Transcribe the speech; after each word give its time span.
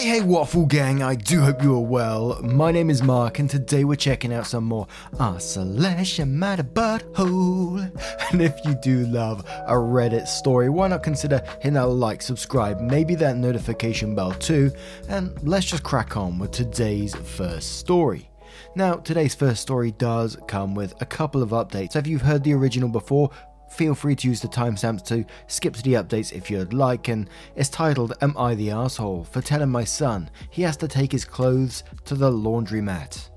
Hey, 0.00 0.08
hey, 0.08 0.20
Waffle 0.22 0.64
Gang, 0.64 1.02
I 1.02 1.14
do 1.14 1.42
hope 1.42 1.62
you 1.62 1.74
are 1.74 1.78
well. 1.78 2.40
My 2.42 2.72
name 2.72 2.88
is 2.88 3.02
Mark, 3.02 3.38
and 3.38 3.50
today 3.50 3.84
we're 3.84 3.96
checking 3.96 4.32
out 4.32 4.46
some 4.46 4.64
more 4.64 4.86
Isolation 5.20 6.38
Matter 6.38 6.62
Butthole. 6.62 7.92
And 8.32 8.40
if 8.40 8.58
you 8.64 8.74
do 8.82 9.04
love 9.08 9.44
a 9.66 9.74
Reddit 9.74 10.26
story, 10.26 10.70
why 10.70 10.88
not 10.88 11.02
consider 11.02 11.42
hitting 11.56 11.74
that 11.74 11.88
like, 11.88 12.22
subscribe, 12.22 12.80
maybe 12.80 13.14
that 13.16 13.36
notification 13.36 14.14
bell 14.14 14.32
too, 14.32 14.72
and 15.10 15.38
let's 15.46 15.66
just 15.66 15.82
crack 15.82 16.16
on 16.16 16.38
with 16.38 16.52
today's 16.52 17.14
first 17.14 17.76
story. 17.76 18.30
Now, 18.74 18.94
today's 18.94 19.34
first 19.34 19.60
story 19.60 19.92
does 19.92 20.38
come 20.48 20.74
with 20.74 20.94
a 21.02 21.06
couple 21.06 21.42
of 21.42 21.50
updates. 21.50 21.94
If 21.94 22.06
you've 22.06 22.22
heard 22.22 22.42
the 22.42 22.54
original 22.54 22.88
before, 22.88 23.30
feel 23.70 23.94
free 23.94 24.16
to 24.16 24.28
use 24.28 24.40
the 24.40 24.48
timestamps 24.48 25.04
to 25.06 25.24
skip 25.46 25.74
to 25.74 25.82
the 25.82 25.94
updates 25.94 26.32
if 26.32 26.50
you'd 26.50 26.72
like, 26.72 27.08
and 27.08 27.30
it's 27.56 27.68
titled 27.68 28.14
Am 28.20 28.36
I 28.36 28.54
the 28.54 28.70
Asshole 28.70 29.24
for 29.24 29.40
telling 29.40 29.70
my 29.70 29.84
son 29.84 30.30
he 30.50 30.62
has 30.62 30.76
to 30.78 30.88
take 30.88 31.12
his 31.12 31.24
clothes 31.24 31.84
to 32.04 32.14
the 32.14 32.30
laundromat. 32.30 33.30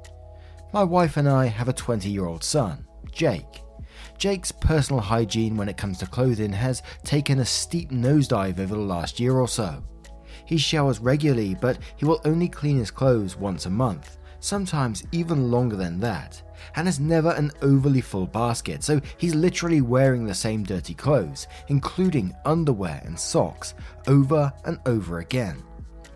My 0.73 0.83
wife 0.83 1.17
and 1.17 1.29
I 1.29 1.45
have 1.45 1.69
a 1.69 1.73
20 1.73 2.09
year 2.09 2.25
old 2.25 2.43
son, 2.43 2.85
Jake. 3.11 3.61
Jake's 4.17 4.51
personal 4.51 5.01
hygiene 5.01 5.57
when 5.57 5.69
it 5.69 5.77
comes 5.77 5.97
to 5.99 6.07
clothing 6.07 6.51
has 6.51 6.81
taken 7.03 7.39
a 7.39 7.45
steep 7.45 7.91
nosedive 7.91 8.59
over 8.59 8.75
the 8.75 8.81
last 8.81 9.19
year 9.19 9.33
or 9.33 9.47
so. 9.47 9.83
He 10.45 10.57
showers 10.57 10.99
regularly, 10.99 11.55
but 11.55 11.77
he 11.95 12.05
will 12.05 12.21
only 12.25 12.47
clean 12.47 12.77
his 12.77 12.91
clothes 12.91 13.35
once 13.35 13.65
a 13.65 13.69
month, 13.69 14.17
sometimes 14.39 15.03
even 15.11 15.51
longer 15.51 15.75
than 15.75 15.99
that, 15.99 16.41
and 16.75 16.87
has 16.87 16.99
never 16.99 17.31
an 17.31 17.51
overly 17.61 18.01
full 18.01 18.27
basket, 18.27 18.83
so 18.83 19.01
he's 19.17 19.35
literally 19.35 19.81
wearing 19.81 20.25
the 20.25 20.33
same 20.33 20.63
dirty 20.63 20.93
clothes, 20.93 21.47
including 21.67 22.35
underwear 22.45 23.01
and 23.05 23.19
socks, 23.19 23.73
over 24.07 24.51
and 24.65 24.79
over 24.85 25.19
again. 25.19 25.63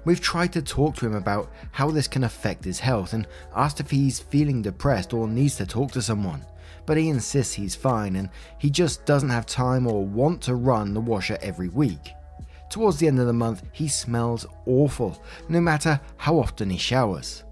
We've 0.05 0.21
tried 0.21 0.53
to 0.53 0.61
talk 0.61 0.95
to 0.95 1.05
him 1.05 1.15
about 1.15 1.51
how 1.71 1.91
this 1.91 2.07
can 2.07 2.23
affect 2.23 2.63
his 2.63 2.79
health 2.79 3.11
and 3.13 3.27
asked 3.55 3.81
if 3.81 3.91
he's 3.91 4.19
feeling 4.19 4.61
depressed 4.61 5.13
or 5.13 5.27
needs 5.27 5.57
to 5.57 5.65
talk 5.65 5.91
to 5.91 6.01
someone, 6.01 6.45
but 6.85 6.95
he 6.95 7.09
insists 7.09 7.53
he's 7.53 7.75
fine 7.75 8.15
and 8.15 8.29
he 8.57 8.69
just 8.69 9.05
doesn't 9.05 9.29
have 9.29 9.45
time 9.45 9.85
or 9.85 10.05
want 10.05 10.41
to 10.43 10.55
run 10.55 10.93
the 10.93 11.01
washer 11.01 11.37
every 11.41 11.67
week. 11.67 12.13
Towards 12.69 12.97
the 12.97 13.07
end 13.07 13.19
of 13.19 13.27
the 13.27 13.33
month, 13.33 13.63
he 13.71 13.87
smells 13.87 14.45
awful, 14.65 15.21
no 15.49 15.59
matter 15.59 15.99
how 16.17 16.39
often 16.39 16.69
he 16.69 16.77
showers. 16.77 17.43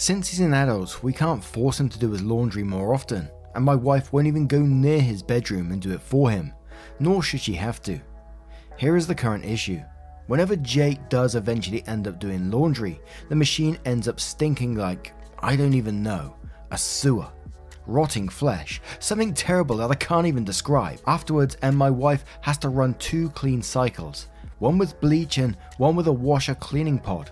Since 0.00 0.28
he's 0.28 0.40
an 0.40 0.54
adult, 0.54 1.02
we 1.02 1.12
can't 1.12 1.44
force 1.44 1.78
him 1.78 1.90
to 1.90 1.98
do 1.98 2.10
his 2.10 2.22
laundry 2.22 2.62
more 2.62 2.94
often, 2.94 3.28
and 3.54 3.62
my 3.62 3.74
wife 3.74 4.14
won't 4.14 4.28
even 4.28 4.46
go 4.46 4.60
near 4.60 4.98
his 4.98 5.22
bedroom 5.22 5.72
and 5.72 5.82
do 5.82 5.92
it 5.92 6.00
for 6.00 6.30
him, 6.30 6.54
nor 6.98 7.22
should 7.22 7.42
she 7.42 7.52
have 7.52 7.82
to. 7.82 8.00
Here 8.78 8.96
is 8.96 9.06
the 9.06 9.14
current 9.14 9.44
issue. 9.44 9.82
Whenever 10.26 10.56
Jake 10.56 11.10
does 11.10 11.34
eventually 11.34 11.86
end 11.86 12.08
up 12.08 12.18
doing 12.18 12.50
laundry, 12.50 12.98
the 13.28 13.36
machine 13.36 13.78
ends 13.84 14.08
up 14.08 14.20
stinking 14.20 14.74
like, 14.74 15.12
I 15.40 15.54
don't 15.54 15.74
even 15.74 16.02
know, 16.02 16.34
a 16.70 16.78
sewer. 16.78 17.28
Rotting 17.86 18.30
flesh, 18.30 18.80
something 19.00 19.34
terrible 19.34 19.76
that 19.76 19.90
I 19.90 19.96
can't 19.96 20.26
even 20.26 20.44
describe. 20.44 20.98
Afterwards, 21.06 21.58
and 21.60 21.76
my 21.76 21.90
wife 21.90 22.24
has 22.40 22.56
to 22.58 22.70
run 22.70 22.94
two 22.94 23.28
clean 23.30 23.60
cycles 23.60 24.28
one 24.60 24.78
with 24.78 24.98
bleach 25.00 25.36
and 25.36 25.58
one 25.76 25.94
with 25.94 26.06
a 26.06 26.12
washer 26.12 26.54
cleaning 26.54 26.98
pod 26.98 27.30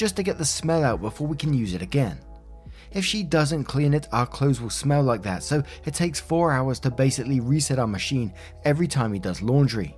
just 0.00 0.16
to 0.16 0.22
get 0.22 0.38
the 0.38 0.44
smell 0.46 0.82
out 0.82 1.02
before 1.02 1.26
we 1.26 1.36
can 1.36 1.52
use 1.52 1.74
it 1.74 1.82
again. 1.82 2.18
If 2.92 3.04
she 3.04 3.22
doesn't 3.22 3.64
clean 3.64 3.92
it, 3.92 4.08
our 4.12 4.26
clothes 4.26 4.58
will 4.58 4.70
smell 4.70 5.02
like 5.02 5.22
that, 5.24 5.42
so 5.42 5.62
it 5.84 5.92
takes 5.92 6.18
4 6.18 6.52
hours 6.52 6.80
to 6.80 6.90
basically 6.90 7.38
reset 7.38 7.78
our 7.78 7.86
machine 7.86 8.32
every 8.64 8.88
time 8.88 9.12
he 9.12 9.18
does 9.18 9.42
laundry. 9.42 9.94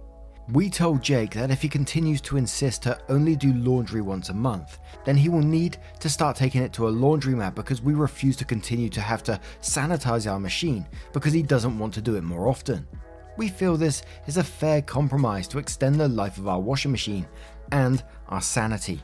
We 0.49 0.71
told 0.71 1.03
Jake 1.03 1.35
that 1.35 1.53
if 1.53 1.63
he 1.63 1.69
continues 1.69 2.21
to 2.23 2.37
insist 2.37 2.83
to 2.83 2.99
only 3.09 3.37
do 3.37 3.55
laundry 3.55 4.01
once 4.01 4.29
a 4.29 4.35
month, 4.35 4.81
then 5.05 5.17
he 5.17 5.29
will 5.29 5.41
need 5.59 5.79
to 6.01 6.11
start 6.11 6.35
taking 6.35 6.65
it 6.65 6.73
to 6.73 6.89
a 6.89 6.93
laundromat 6.93 7.55
because 7.55 7.81
we 7.81 7.95
refuse 7.95 8.37
to 8.39 8.45
continue 8.45 8.89
to 8.89 9.01
have 9.01 9.23
to 9.23 9.39
sanitize 9.61 10.29
our 10.29 10.41
machine 10.41 10.85
because 11.13 11.33
he 11.33 11.45
doesn't 11.45 11.79
want 11.79 11.95
to 11.95 12.03
do 12.03 12.17
it 12.17 12.25
more 12.25 12.49
often. 12.49 12.89
We 13.37 13.47
feel 13.47 13.77
this 13.77 14.03
is 14.27 14.37
a 14.37 14.43
fair 14.43 14.83
compromise 14.83 15.47
to 15.49 15.59
extend 15.59 16.01
the 16.01 16.09
life 16.09 16.39
of 16.39 16.49
our 16.49 16.59
washing 16.59 16.91
machine 16.91 17.29
and 17.71 18.03
our 18.29 18.43
sanity. 18.43 19.01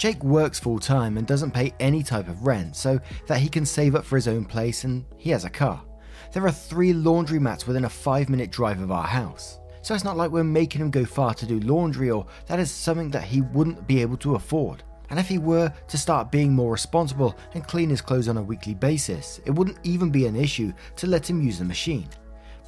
Jake 0.00 0.24
works 0.24 0.58
full 0.58 0.78
time 0.78 1.18
and 1.18 1.26
doesn't 1.26 1.50
pay 1.50 1.74
any 1.78 2.02
type 2.02 2.26
of 2.26 2.46
rent 2.46 2.74
so 2.74 2.98
that 3.26 3.38
he 3.38 3.50
can 3.50 3.66
save 3.66 3.94
up 3.94 4.02
for 4.02 4.16
his 4.16 4.28
own 4.28 4.46
place 4.46 4.84
and 4.84 5.04
he 5.18 5.28
has 5.28 5.44
a 5.44 5.50
car. 5.50 5.82
There 6.32 6.46
are 6.46 6.50
three 6.50 6.94
laundromats 6.94 7.66
within 7.66 7.84
a 7.84 7.90
five 7.90 8.30
minute 8.30 8.50
drive 8.50 8.80
of 8.80 8.90
our 8.90 9.06
house. 9.06 9.58
So 9.82 9.94
it's 9.94 10.02
not 10.02 10.16
like 10.16 10.30
we're 10.30 10.42
making 10.42 10.80
him 10.80 10.90
go 10.90 11.04
far 11.04 11.34
to 11.34 11.44
do 11.44 11.60
laundry 11.60 12.10
or 12.10 12.24
that 12.46 12.58
is 12.58 12.70
something 12.70 13.10
that 13.10 13.24
he 13.24 13.42
wouldn't 13.42 13.86
be 13.86 14.00
able 14.00 14.16
to 14.18 14.36
afford. 14.36 14.84
And 15.10 15.18
if 15.18 15.28
he 15.28 15.36
were 15.36 15.70
to 15.88 15.98
start 15.98 16.32
being 16.32 16.54
more 16.54 16.72
responsible 16.72 17.36
and 17.52 17.68
clean 17.68 17.90
his 17.90 18.00
clothes 18.00 18.28
on 18.28 18.38
a 18.38 18.42
weekly 18.42 18.72
basis, 18.72 19.38
it 19.44 19.50
wouldn't 19.50 19.80
even 19.82 20.08
be 20.08 20.24
an 20.24 20.34
issue 20.34 20.72
to 20.96 21.08
let 21.08 21.28
him 21.28 21.42
use 21.42 21.58
the 21.58 21.64
machine. 21.66 22.08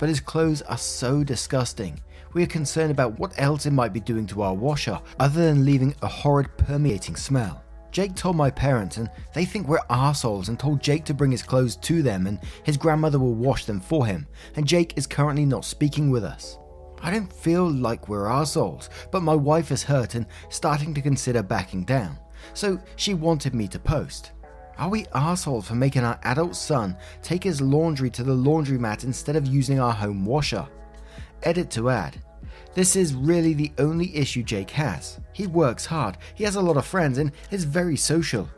But 0.03 0.09
his 0.09 0.19
clothes 0.19 0.63
are 0.63 0.79
so 0.79 1.23
disgusting 1.23 2.01
we 2.33 2.43
are 2.43 2.47
concerned 2.49 2.91
about 2.91 3.21
what 3.21 3.41
else 3.41 3.67
it 3.67 3.73
might 3.73 3.93
be 3.93 4.01
doing 4.01 4.27
to 4.27 4.43
our 4.43 4.53
washer 4.53 5.01
other 5.21 5.45
than 5.45 5.65
leaving 5.65 5.95
a 6.03 6.09
horrid 6.09 6.49
permeating 6.59 7.15
smell. 7.15 7.63
Jake 7.93 8.17
told 8.17 8.35
my 8.35 8.51
parents, 8.51 8.97
and 8.97 9.09
they 9.33 9.45
think 9.45 9.69
we're 9.69 9.79
assholes 9.89 10.49
and 10.49 10.59
told 10.59 10.83
Jake 10.83 11.05
to 11.05 11.15
bring 11.15 11.31
his 11.31 11.45
clothes 11.45 11.77
to 11.77 12.03
them 12.03 12.27
and 12.27 12.41
his 12.65 12.77
grandmother 12.77 13.21
will 13.21 13.37
wash 13.37 13.65
them 13.65 13.79
for 13.79 14.05
him, 14.05 14.27
and 14.57 14.67
Jake 14.67 14.95
is 14.97 15.07
currently 15.07 15.45
not 15.45 15.65
speaking 15.65 16.11
with 16.11 16.25
us. 16.25 16.59
I 17.01 17.13
don't 17.13 17.33
feel 17.33 17.71
like 17.71 18.09
we're 18.09 18.27
assholes, 18.27 18.91
but 19.13 19.23
my 19.23 19.37
wife 19.37 19.71
is 19.71 19.85
hurt 19.85 20.17
and 20.17 20.27
starting 20.49 20.95
to 20.95 21.01
consider 21.01 21.45
backing 21.45 21.85
down, 21.85 22.19
so 22.55 22.77
she 22.97 23.15
wanted 23.15 23.55
me 23.55 23.69
to 23.69 23.79
post. 23.79 24.33
Are 24.79 24.89
we 24.89 25.07
assholes 25.15 25.69
for 25.69 25.75
making 25.75 26.05
our 26.05 26.19
adult 26.23 26.57
son 26.57 26.97
take 27.23 27.45
his 27.45 27.61
laundry 27.61 28.11
to 28.11 28.23
the 28.23 28.35
laundromat 28.35 29.05
instead 29.05 29.37
of 29.37 29.47
using 29.47 29.79
our 29.79 29.93
home 29.93 30.25
washer? 30.25 30.67
Edit 31.43 31.71
to 31.73 31.91
add. 31.91 32.21
This 32.75 32.97
is 32.97 33.15
really 33.15 33.53
the 33.53 33.73
only 33.79 34.15
issue 34.17 34.43
Jake 34.43 34.71
has. 34.71 35.21
He 35.33 35.47
works 35.47 35.85
hard, 35.85 36.17
he 36.35 36.45
has 36.45 36.57
a 36.57 36.61
lot 36.61 36.77
of 36.77 36.87
friends, 36.87 37.19
and 37.19 37.33
is 37.51 37.65
very 37.65 37.97
social. 37.97 38.49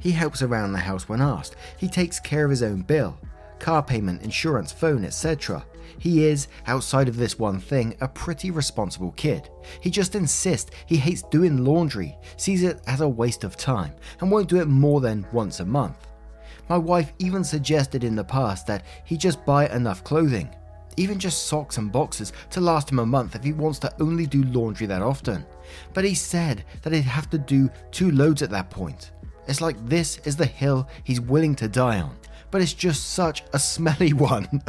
He 0.00 0.10
helps 0.10 0.42
around 0.42 0.72
the 0.72 0.78
house 0.78 1.08
when 1.08 1.20
asked. 1.20 1.56
He 1.76 1.88
takes 1.88 2.18
care 2.18 2.44
of 2.44 2.50
his 2.50 2.62
own 2.62 2.82
bill, 2.82 3.18
car 3.58 3.82
payment, 3.82 4.22
insurance, 4.22 4.72
phone, 4.72 5.04
etc. 5.04 5.64
He 6.02 6.24
is, 6.24 6.48
outside 6.66 7.08
of 7.08 7.16
this 7.16 7.38
one 7.38 7.60
thing, 7.60 7.94
a 8.00 8.08
pretty 8.08 8.50
responsible 8.50 9.12
kid. 9.12 9.48
He 9.80 9.88
just 9.88 10.16
insists 10.16 10.72
he 10.86 10.96
hates 10.96 11.22
doing 11.22 11.64
laundry, 11.64 12.18
sees 12.36 12.64
it 12.64 12.80
as 12.88 13.02
a 13.02 13.08
waste 13.08 13.44
of 13.44 13.56
time, 13.56 13.94
and 14.18 14.28
won't 14.28 14.48
do 14.48 14.60
it 14.60 14.66
more 14.66 15.00
than 15.00 15.24
once 15.30 15.60
a 15.60 15.64
month. 15.64 16.08
My 16.68 16.76
wife 16.76 17.12
even 17.20 17.44
suggested 17.44 18.02
in 18.02 18.16
the 18.16 18.24
past 18.24 18.66
that 18.66 18.84
he 19.04 19.16
just 19.16 19.46
buy 19.46 19.68
enough 19.68 20.02
clothing, 20.02 20.52
even 20.96 21.20
just 21.20 21.46
socks 21.46 21.78
and 21.78 21.92
boxes, 21.92 22.32
to 22.50 22.60
last 22.60 22.90
him 22.90 22.98
a 22.98 23.06
month 23.06 23.36
if 23.36 23.44
he 23.44 23.52
wants 23.52 23.78
to 23.78 24.02
only 24.02 24.26
do 24.26 24.42
laundry 24.42 24.88
that 24.88 25.02
often. 25.02 25.46
But 25.94 26.02
he 26.02 26.16
said 26.16 26.64
that 26.82 26.92
he'd 26.92 27.02
have 27.02 27.30
to 27.30 27.38
do 27.38 27.70
two 27.92 28.10
loads 28.10 28.42
at 28.42 28.50
that 28.50 28.70
point. 28.70 29.12
It's 29.46 29.60
like 29.60 29.76
this 29.86 30.18
is 30.24 30.34
the 30.34 30.46
hill 30.46 30.88
he's 31.04 31.20
willing 31.20 31.54
to 31.54 31.68
die 31.68 32.00
on, 32.00 32.16
but 32.50 32.60
it's 32.60 32.74
just 32.74 33.10
such 33.10 33.44
a 33.52 33.58
smelly 33.60 34.12
one. 34.12 34.64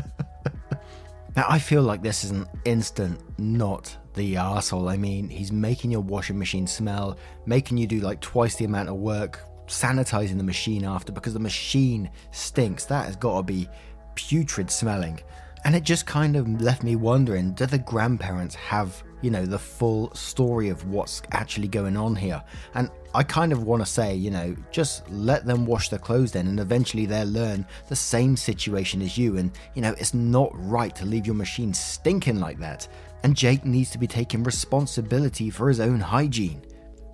Now, 1.35 1.45
I 1.49 1.57
feel 1.57 1.81
like 1.81 2.03
this 2.03 2.23
is 2.23 2.31
an 2.31 2.47
instant 2.65 3.19
not 3.39 3.95
the 4.13 4.35
arsehole. 4.35 4.91
I 4.91 4.97
mean, 4.97 5.29
he's 5.29 5.51
making 5.51 5.89
your 5.91 6.01
washing 6.01 6.37
machine 6.37 6.67
smell, 6.67 7.17
making 7.45 7.77
you 7.77 7.87
do 7.87 7.99
like 8.01 8.21
twice 8.21 8.55
the 8.55 8.65
amount 8.65 8.89
of 8.89 8.95
work, 8.95 9.39
sanitizing 9.67 10.37
the 10.37 10.43
machine 10.43 10.85
after 10.85 11.11
because 11.11 11.33
the 11.33 11.39
machine 11.39 12.09
stinks. 12.31 12.85
That 12.85 13.05
has 13.05 13.15
got 13.15 13.37
to 13.37 13.43
be 13.43 13.67
putrid 14.13 14.69
smelling. 14.69 15.19
And 15.65 15.75
it 15.75 15.83
just 15.83 16.05
kind 16.05 16.35
of 16.35 16.61
left 16.61 16.83
me 16.83 16.95
wondering 16.95 17.53
do 17.53 17.65
the 17.65 17.79
grandparents 17.79 18.53
have, 18.55 19.01
you 19.21 19.31
know, 19.31 19.45
the 19.45 19.57
full 19.57 20.13
story 20.13 20.69
of 20.69 20.87
what's 20.87 21.23
actually 21.31 21.69
going 21.69 21.97
on 21.97 22.15
here? 22.15 22.43
And 22.75 22.91
I 23.15 23.23
kind 23.23 23.51
of 23.51 23.63
want 23.63 23.83
to 23.83 23.85
say, 23.85 24.15
you 24.15 24.31
know, 24.31 24.55
just 24.71 25.07
let 25.09 25.45
them 25.45 25.65
wash 25.65 25.89
their 25.89 25.99
clothes 25.99 26.31
then, 26.31 26.47
and 26.47 26.59
eventually 26.59 27.05
they'll 27.05 27.27
learn 27.27 27.65
the 27.87 27.95
same 27.95 28.35
situation 28.35 29.01
as 29.01 29.17
you. 29.17 29.37
And, 29.37 29.51
you 29.75 29.81
know, 29.81 29.95
it's 29.99 30.13
not 30.13 30.51
right 30.53 30.95
to 30.95 31.05
leave 31.05 31.25
your 31.25 31.35
machine 31.35 31.73
stinking 31.73 32.39
like 32.39 32.59
that. 32.59 32.87
And 33.23 33.35
Jake 33.35 33.65
needs 33.65 33.91
to 33.91 33.97
be 33.97 34.07
taking 34.07 34.43
responsibility 34.43 35.49
for 35.49 35.69
his 35.69 35.79
own 35.79 35.99
hygiene. 35.99 36.61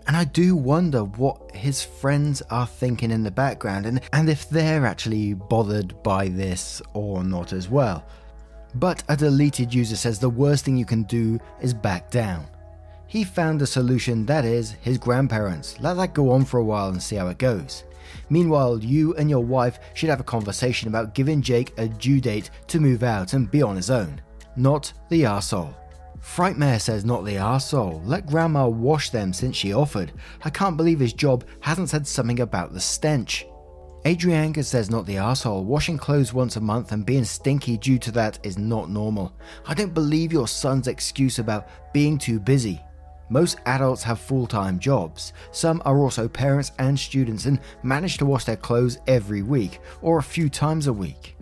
And 0.07 0.18
I 0.18 0.24
do 0.24 0.56
wonder 0.56 1.04
what 1.04 1.54
his 1.54 1.84
friends 1.84 2.42
are 2.50 2.66
thinking 2.66 3.12
in 3.12 3.24
the 3.24 3.30
background 3.30 3.86
and, 3.86 4.01
and 4.12 4.28
if 4.28 4.50
they're 4.50 4.86
actually 4.86 5.36
bothered 5.36 6.01
by 6.01 6.30
this 6.30 6.81
or 6.94 7.24
not 7.24 7.54
as 7.54 7.69
well. 7.69 8.07
But 8.75 9.04
a 9.07 9.16
deleted 9.16 9.72
user 9.72 9.96
says 9.96 10.18
the 10.18 10.30
worst 10.30 10.66
thing 10.66 10.78
you 10.78 10.86
can 10.86 11.04
do 11.04 11.40
is 11.62 11.74
back 11.74 12.10
down. 12.10 12.48
He 13.10 13.24
found 13.24 13.60
a 13.64 13.66
solution 13.66 14.24
that 14.28 14.46
is 14.46 14.76
his 14.82 15.00
grandparents. 15.00 15.80
Let 15.80 15.96
that 15.96 16.14
go 16.14 16.30
on 16.30 16.46
for 16.46 16.60
a 16.60 16.64
while 16.64 16.90
and 16.90 17.02
see 17.02 17.16
how 17.16 17.28
it 17.30 17.40
goes. 17.40 17.84
Meanwhile, 18.30 18.84
you 18.84 19.16
and 19.16 19.28
your 19.28 19.44
wife 19.44 19.80
should 19.96 20.12
have 20.12 20.20
a 20.20 20.24
conversation 20.24 20.88
about 20.88 21.16
giving 21.16 21.42
Jake 21.42 21.74
a 21.80 21.88
due 21.88 22.22
date 22.22 22.52
to 22.68 22.80
move 22.80 23.02
out 23.02 23.34
and 23.34 23.50
be 23.50 23.64
on 23.64 23.76
his 23.76 23.90
own. 23.90 24.22
Not 24.56 24.94
the 25.10 25.24
arsehole. 25.24 25.74
Frightmare 26.22 26.80
says 26.80 27.04
not 27.04 27.26
the 27.26 27.38
arsehole. 27.38 28.00
Let 28.06 28.28
grandma 28.28 28.68
wash 28.68 29.10
them 29.10 29.34
since 29.34 29.56
she 29.56 29.74
offered. 29.74 30.12
I 30.44 30.52
can't 30.52 30.78
believe 30.78 31.00
his 31.00 31.14
job 31.14 31.46
hasn't 31.62 31.90
said 31.90 32.06
something 32.06 32.42
about 32.42 32.74
the 32.74 32.80
stench. 32.80 33.44
Adrianka 34.06 34.64
says 34.64 34.92
not 34.92 35.08
the 35.08 35.18
asshole. 35.18 35.66
Washing 35.66 35.98
clothes 35.98 36.32
once 36.32 36.58
a 36.58 36.62
month 36.62 36.92
and 36.92 37.08
being 37.08 37.26
stinky 37.26 37.76
due 37.76 37.98
to 37.98 38.12
that 38.12 38.38
is 38.44 38.60
not 38.60 38.92
normal. 38.92 39.34
I 39.66 39.74
don't 39.74 39.96
believe 39.96 40.32
your 40.32 40.48
son's 40.48 40.88
excuse 40.88 41.40
about 41.40 41.68
being 41.92 42.20
too 42.20 42.40
busy. 42.40 42.80
Most 43.30 43.60
adults 43.66 44.04
have 44.04 44.20
full 44.20 44.48
time 44.48 44.80
jobs. 44.80 45.34
Some 45.52 45.81
are 45.86 46.00
also 46.00 46.28
parents 46.28 46.72
and 46.80 47.00
students 47.00 47.46
and 47.46 47.60
manage 47.84 48.18
to 48.18 48.26
wash 48.26 48.46
their 48.46 48.58
clothes 48.58 49.00
every 49.08 49.44
week 49.44 49.80
or 50.02 50.18
a 50.18 50.24
few 50.24 50.50
times 50.50 50.88
a 50.88 50.94
week. 50.94 51.36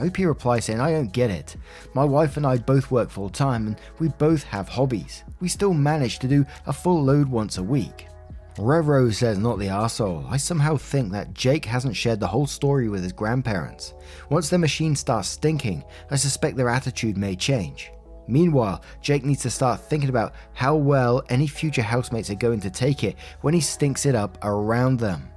OP 0.00 0.18
replies 0.18 0.64
saying, 0.64 0.80
I 0.80 0.90
don't 0.90 1.12
get 1.12 1.30
it. 1.30 1.56
My 1.94 2.04
wife 2.04 2.36
and 2.36 2.46
I 2.46 2.56
both 2.58 2.90
work 2.90 3.10
full 3.10 3.30
time 3.30 3.68
and 3.68 3.80
we 3.98 4.08
both 4.08 4.42
have 4.44 4.68
hobbies. 4.68 5.22
We 5.40 5.48
still 5.48 5.74
manage 5.74 6.18
to 6.20 6.28
do 6.28 6.44
a 6.66 6.72
full 6.72 7.04
load 7.04 7.28
once 7.28 7.58
a 7.58 7.62
week. 7.62 8.08
Revro 8.56 9.12
says 9.12 9.38
not 9.38 9.58
the 9.58 9.68
asshole. 9.68 10.24
I 10.28 10.36
somehow 10.36 10.76
think 10.76 11.10
that 11.10 11.34
Jake 11.34 11.64
hasn't 11.64 11.96
shared 11.96 12.20
the 12.20 12.26
whole 12.26 12.46
story 12.46 12.88
with 12.88 13.02
his 13.02 13.12
grandparents. 13.12 13.94
Once 14.30 14.48
the 14.48 14.58
machine 14.58 14.94
starts 14.94 15.28
stinking, 15.28 15.84
I 16.10 16.16
suspect 16.16 16.56
their 16.56 16.68
attitude 16.68 17.16
may 17.16 17.34
change. 17.34 17.90
Meanwhile, 18.26 18.82
Jake 19.02 19.24
needs 19.24 19.42
to 19.42 19.50
start 19.50 19.80
thinking 19.80 20.08
about 20.08 20.34
how 20.52 20.76
well 20.76 21.22
any 21.28 21.46
future 21.46 21.82
housemates 21.82 22.30
are 22.30 22.34
going 22.34 22.60
to 22.60 22.70
take 22.70 23.04
it 23.04 23.16
when 23.42 23.54
he 23.54 23.60
stinks 23.60 24.06
it 24.06 24.14
up 24.14 24.38
around 24.42 24.98
them. 24.98 25.28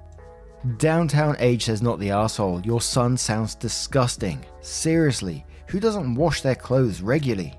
Downtown 0.78 1.36
Age 1.39 1.66
says 1.66 1.81
not 1.81 2.00
the 2.00 2.12
asshole. 2.12 2.62
Your 2.62 2.81
son 2.81 3.16
sounds 3.16 3.56
disgusting. 3.56 4.45
Seriously, 4.62 5.45
who 5.68 5.80
doesn't 5.80 6.16
wash 6.16 6.42
their 6.42 6.56
clothes 6.56 7.01
regularly? 7.01 7.54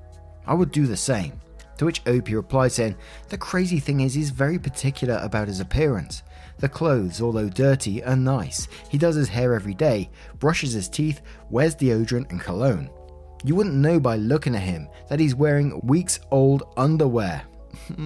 I 0.47 0.55
would 0.55 0.73
do 0.73 0.87
the 0.87 0.97
same. 0.97 1.41
To 1.79 1.85
which 1.85 2.03
OP 2.09 2.29
replied 2.29 2.73
saying, 2.73 2.97
The 3.29 3.39
crazy 3.39 3.79
thing 3.79 4.01
is, 4.01 4.15
he's 4.15 4.31
very 4.31 4.59
particular 4.59 5.21
about 5.23 5.49
his 5.49 5.61
appearance. 5.61 6.23
The 6.59 6.69
clothes, 6.69 7.23
although 7.23 7.49
dirty, 7.49 8.03
are 8.03 8.17
nice. 8.17 8.67
He 8.89 8.99
does 8.99 9.15
his 9.15 9.29
hair 9.29 9.55
every 9.55 9.75
day, 9.75 10.11
brushes 10.41 10.73
his 10.73 10.89
teeth, 10.89 11.21
wears 11.51 11.77
deodorant 11.77 12.31
and 12.31 12.41
cologne. 12.41 12.91
You 13.45 13.55
wouldn't 13.55 13.75
know 13.75 14.01
by 14.01 14.17
looking 14.17 14.55
at 14.55 14.63
him 14.63 14.89
that 15.09 15.21
he's 15.21 15.35
wearing 15.35 15.81
weeks 15.85 16.21
old 16.31 16.65
underwear. 16.77 17.43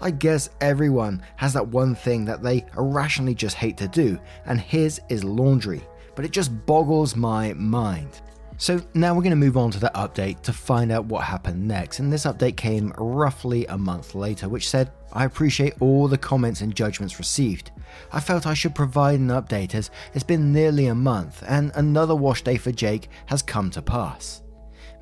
I 0.00 0.10
guess 0.10 0.50
everyone 0.60 1.22
has 1.36 1.52
that 1.52 1.68
one 1.68 1.94
thing 1.94 2.24
that 2.24 2.42
they 2.42 2.64
irrationally 2.76 3.34
just 3.34 3.56
hate 3.56 3.76
to 3.78 3.88
do, 3.88 4.18
and 4.46 4.60
his 4.60 5.00
is 5.08 5.24
laundry, 5.24 5.82
but 6.14 6.24
it 6.24 6.30
just 6.30 6.66
boggles 6.66 7.16
my 7.16 7.52
mind. 7.54 8.20
So 8.58 8.80
now 8.94 9.14
we're 9.14 9.22
going 9.22 9.30
to 9.30 9.36
move 9.36 9.58
on 9.58 9.70
to 9.72 9.78
the 9.78 9.92
update 9.94 10.40
to 10.42 10.52
find 10.52 10.90
out 10.90 11.04
what 11.04 11.24
happened 11.24 11.68
next. 11.68 11.98
And 11.98 12.10
this 12.10 12.24
update 12.24 12.56
came 12.56 12.90
roughly 12.96 13.66
a 13.66 13.76
month 13.76 14.14
later, 14.14 14.48
which 14.48 14.70
said, 14.70 14.90
I 15.12 15.26
appreciate 15.26 15.74
all 15.80 16.08
the 16.08 16.16
comments 16.16 16.62
and 16.62 16.74
judgments 16.74 17.18
received. 17.18 17.70
I 18.12 18.20
felt 18.20 18.46
I 18.46 18.54
should 18.54 18.74
provide 18.74 19.20
an 19.20 19.28
update 19.28 19.74
as 19.74 19.90
it's 20.14 20.24
been 20.24 20.52
nearly 20.52 20.86
a 20.86 20.94
month 20.94 21.44
and 21.46 21.70
another 21.74 22.16
wash 22.16 22.42
day 22.42 22.56
for 22.56 22.72
Jake 22.72 23.10
has 23.26 23.42
come 23.42 23.70
to 23.72 23.82
pass. 23.82 24.42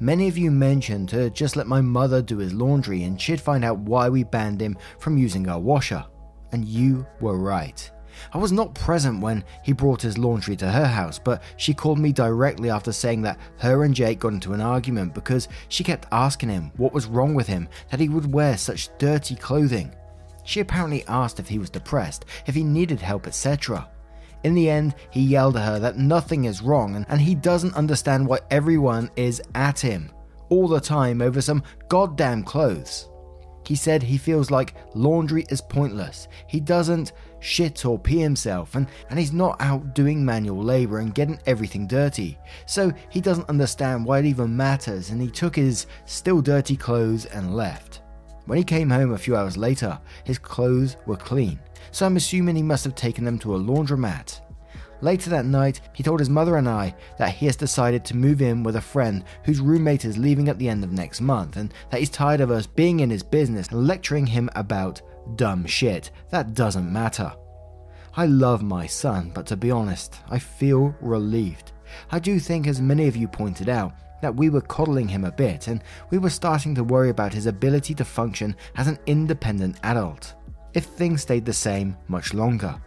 Many 0.00 0.26
of 0.26 0.36
you 0.36 0.50
mentioned 0.50 1.08
to 1.10 1.30
just 1.30 1.54
let 1.54 1.66
my 1.66 1.80
mother 1.80 2.20
do 2.20 2.38
his 2.38 2.52
laundry 2.52 3.04
and 3.04 3.20
she'd 3.20 3.40
find 3.40 3.64
out 3.64 3.78
why 3.78 4.08
we 4.08 4.24
banned 4.24 4.60
him 4.60 4.76
from 4.98 5.16
using 5.16 5.48
our 5.48 5.60
washer. 5.60 6.04
And 6.52 6.64
you 6.64 7.06
were 7.20 7.38
right. 7.38 7.90
I 8.32 8.38
was 8.38 8.52
not 8.52 8.74
present 8.74 9.20
when 9.20 9.44
he 9.62 9.72
brought 9.72 10.02
his 10.02 10.18
laundry 10.18 10.56
to 10.56 10.70
her 10.70 10.86
house, 10.86 11.18
but 11.18 11.42
she 11.56 11.74
called 11.74 11.98
me 11.98 12.12
directly 12.12 12.70
after 12.70 12.92
saying 12.92 13.22
that 13.22 13.38
her 13.58 13.84
and 13.84 13.94
Jake 13.94 14.20
got 14.20 14.32
into 14.32 14.52
an 14.52 14.60
argument 14.60 15.14
because 15.14 15.48
she 15.68 15.84
kept 15.84 16.08
asking 16.12 16.48
him 16.48 16.72
what 16.76 16.92
was 16.92 17.06
wrong 17.06 17.34
with 17.34 17.46
him 17.46 17.68
that 17.90 18.00
he 18.00 18.08
would 18.08 18.32
wear 18.32 18.56
such 18.56 18.90
dirty 18.98 19.36
clothing. 19.36 19.94
She 20.44 20.60
apparently 20.60 21.04
asked 21.06 21.40
if 21.40 21.48
he 21.48 21.58
was 21.58 21.70
depressed, 21.70 22.24
if 22.46 22.54
he 22.54 22.64
needed 22.64 23.00
help, 23.00 23.26
etc. 23.26 23.88
In 24.44 24.54
the 24.54 24.70
end, 24.70 24.94
he 25.10 25.22
yelled 25.22 25.56
at 25.56 25.66
her 25.66 25.78
that 25.80 25.96
nothing 25.96 26.44
is 26.44 26.62
wrong 26.62 27.04
and 27.08 27.20
he 27.20 27.34
doesn't 27.34 27.74
understand 27.74 28.26
why 28.26 28.38
everyone 28.50 29.10
is 29.16 29.42
at 29.54 29.80
him 29.80 30.10
all 30.50 30.68
the 30.68 30.80
time 30.80 31.20
over 31.20 31.40
some 31.40 31.62
goddamn 31.88 32.44
clothes. 32.44 33.08
He 33.66 33.74
said 33.74 34.02
he 34.02 34.18
feels 34.18 34.50
like 34.50 34.74
laundry 34.94 35.46
is 35.48 35.60
pointless. 35.62 36.28
He 36.46 36.60
doesn't 36.60 37.12
shit 37.40 37.84
or 37.86 37.98
pee 37.98 38.20
himself, 38.20 38.74
and, 38.74 38.86
and 39.08 39.18
he's 39.18 39.32
not 39.32 39.56
out 39.60 39.94
doing 39.94 40.24
manual 40.24 40.62
labor 40.62 40.98
and 40.98 41.14
getting 41.14 41.40
everything 41.46 41.86
dirty. 41.86 42.38
So 42.66 42.92
he 43.08 43.22
doesn't 43.22 43.48
understand 43.48 44.04
why 44.04 44.18
it 44.18 44.26
even 44.26 44.54
matters, 44.54 45.10
and 45.10 45.20
he 45.20 45.30
took 45.30 45.56
his 45.56 45.86
still 46.04 46.42
dirty 46.42 46.76
clothes 46.76 47.24
and 47.24 47.56
left. 47.56 48.02
When 48.46 48.58
he 48.58 48.64
came 48.64 48.90
home 48.90 49.12
a 49.12 49.18
few 49.18 49.34
hours 49.34 49.56
later, 49.56 49.98
his 50.24 50.38
clothes 50.38 50.98
were 51.06 51.16
clean, 51.16 51.58
so 51.94 52.04
I'm 52.04 52.16
assuming 52.16 52.56
he 52.56 52.62
must 52.62 52.82
have 52.82 52.96
taken 52.96 53.24
them 53.24 53.38
to 53.38 53.54
a 53.54 53.58
laundromat. 53.58 54.40
Later 55.00 55.30
that 55.30 55.44
night, 55.44 55.80
he 55.92 56.02
told 56.02 56.18
his 56.18 56.28
mother 56.28 56.56
and 56.56 56.68
I 56.68 56.92
that 57.18 57.34
he 57.34 57.46
has 57.46 57.54
decided 57.54 58.04
to 58.04 58.16
move 58.16 58.42
in 58.42 58.64
with 58.64 58.74
a 58.74 58.80
friend 58.80 59.22
whose 59.44 59.60
roommate 59.60 60.04
is 60.04 60.18
leaving 60.18 60.48
at 60.48 60.58
the 60.58 60.68
end 60.68 60.82
of 60.82 60.90
next 60.90 61.20
month 61.20 61.56
and 61.56 61.72
that 61.90 62.00
he's 62.00 62.10
tired 62.10 62.40
of 62.40 62.50
us 62.50 62.66
being 62.66 62.98
in 62.98 63.10
his 63.10 63.22
business 63.22 63.68
and 63.68 63.86
lecturing 63.86 64.26
him 64.26 64.50
about 64.56 65.02
dumb 65.36 65.66
shit 65.66 66.10
that 66.30 66.54
doesn't 66.54 66.92
matter. 66.92 67.32
I 68.16 68.26
love 68.26 68.64
my 68.64 68.88
son, 68.88 69.30
but 69.32 69.46
to 69.46 69.56
be 69.56 69.70
honest, 69.70 70.16
I 70.28 70.40
feel 70.40 70.96
relieved. 71.00 71.70
I 72.10 72.18
do 72.18 72.40
think, 72.40 72.66
as 72.66 72.80
many 72.80 73.06
of 73.06 73.14
you 73.14 73.28
pointed 73.28 73.68
out, 73.68 73.92
that 74.20 74.34
we 74.34 74.50
were 74.50 74.62
coddling 74.62 75.06
him 75.06 75.24
a 75.24 75.30
bit 75.30 75.68
and 75.68 75.80
we 76.10 76.18
were 76.18 76.30
starting 76.30 76.74
to 76.74 76.82
worry 76.82 77.10
about 77.10 77.34
his 77.34 77.46
ability 77.46 77.94
to 77.94 78.04
function 78.04 78.56
as 78.74 78.88
an 78.88 78.98
independent 79.06 79.76
adult 79.84 80.34
if 80.74 80.84
things 80.84 81.22
stayed 81.22 81.44
the 81.44 81.52
same 81.52 81.96
much 82.08 82.34
longer. 82.34 82.80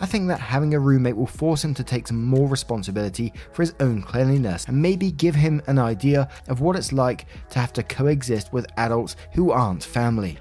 I 0.00 0.06
think 0.06 0.26
that 0.28 0.40
having 0.40 0.74
a 0.74 0.80
roommate 0.80 1.16
will 1.16 1.26
force 1.26 1.64
him 1.64 1.74
to 1.74 1.84
take 1.84 2.08
some 2.08 2.24
more 2.24 2.48
responsibility 2.48 3.32
for 3.52 3.62
his 3.62 3.74
own 3.80 4.02
cleanliness 4.02 4.64
and 4.66 4.80
maybe 4.80 5.12
give 5.12 5.34
him 5.34 5.62
an 5.66 5.78
idea 5.78 6.28
of 6.48 6.60
what 6.60 6.76
it's 6.76 6.92
like 6.92 7.26
to 7.50 7.58
have 7.60 7.72
to 7.74 7.82
coexist 7.82 8.52
with 8.52 8.66
adults 8.76 9.16
who 9.34 9.52
aren't 9.52 9.84
family. 9.84 10.38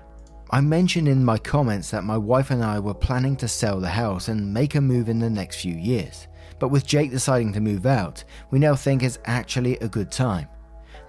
I 0.50 0.62
mentioned 0.62 1.08
in 1.08 1.26
my 1.26 1.38
comments 1.38 1.90
that 1.92 2.04
my 2.04 2.18
wife 2.18 2.52
and 2.52 2.64
I 2.64 2.80
were 2.80 2.94
planning 2.94 3.36
to 3.38 3.48
sell 3.48 3.80
the 3.80 3.90
house 3.90 4.28
and 4.28 4.54
make 4.54 4.76
a 4.76 4.82
move 4.82 5.10
in 5.10 5.20
the 5.20 5.30
next 5.30 5.62
few 5.62 5.76
years. 5.76 6.28
But 6.60 6.70
with 6.70 6.86
Jake 6.86 7.12
deciding 7.12 7.54
to 7.54 7.60
move 7.60 7.86
out, 7.86 8.24
we 8.52 8.60
now 8.60 8.76
think 8.76 9.04
it's 9.04 9.20
actually 9.26 9.78
a 9.78 9.88
good 9.88 10.12
time. 10.12 10.48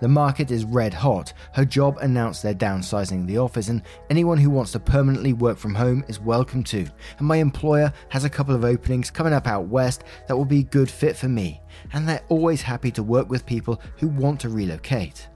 The 0.01 0.09
market 0.09 0.51
is 0.51 0.65
red 0.65 0.93
hot. 0.93 1.33
Her 1.53 1.65
job 1.65 1.99
announced 2.01 2.43
they're 2.43 2.55
downsizing 2.55 3.27
the 3.27 3.39
office, 3.39 3.69
and 3.69 3.83
anyone 4.11 4.39
who 4.39 4.51
wants 4.51 4.73
to 4.73 4.81
permanently 4.81 5.33
work 5.33 5.57
from 5.57 5.75
home 5.75 6.05
is 6.09 6.21
welcome 6.21 6.63
to. 6.65 6.87
And 7.19 7.27
my 7.27 7.37
employer 7.37 7.93
has 8.11 8.25
a 8.25 8.31
couple 8.31 8.55
of 8.55 8.65
openings 8.65 9.11
coming 9.11 9.33
up 9.33 9.47
out 9.47 9.69
west 9.69 10.05
that 10.27 10.37
will 10.37 10.45
be 10.45 10.61
a 10.61 10.65
good 10.65 10.91
fit 10.91 11.17
for 11.17 11.29
me, 11.29 11.61
and 11.93 12.09
they're 12.09 12.25
always 12.29 12.63
happy 12.63 12.91
to 12.93 13.03
work 13.03 13.31
with 13.31 13.47
people 13.47 13.81
who 13.99 14.09
want 14.09 14.41
to 14.41 14.49
relocate. 14.49 15.29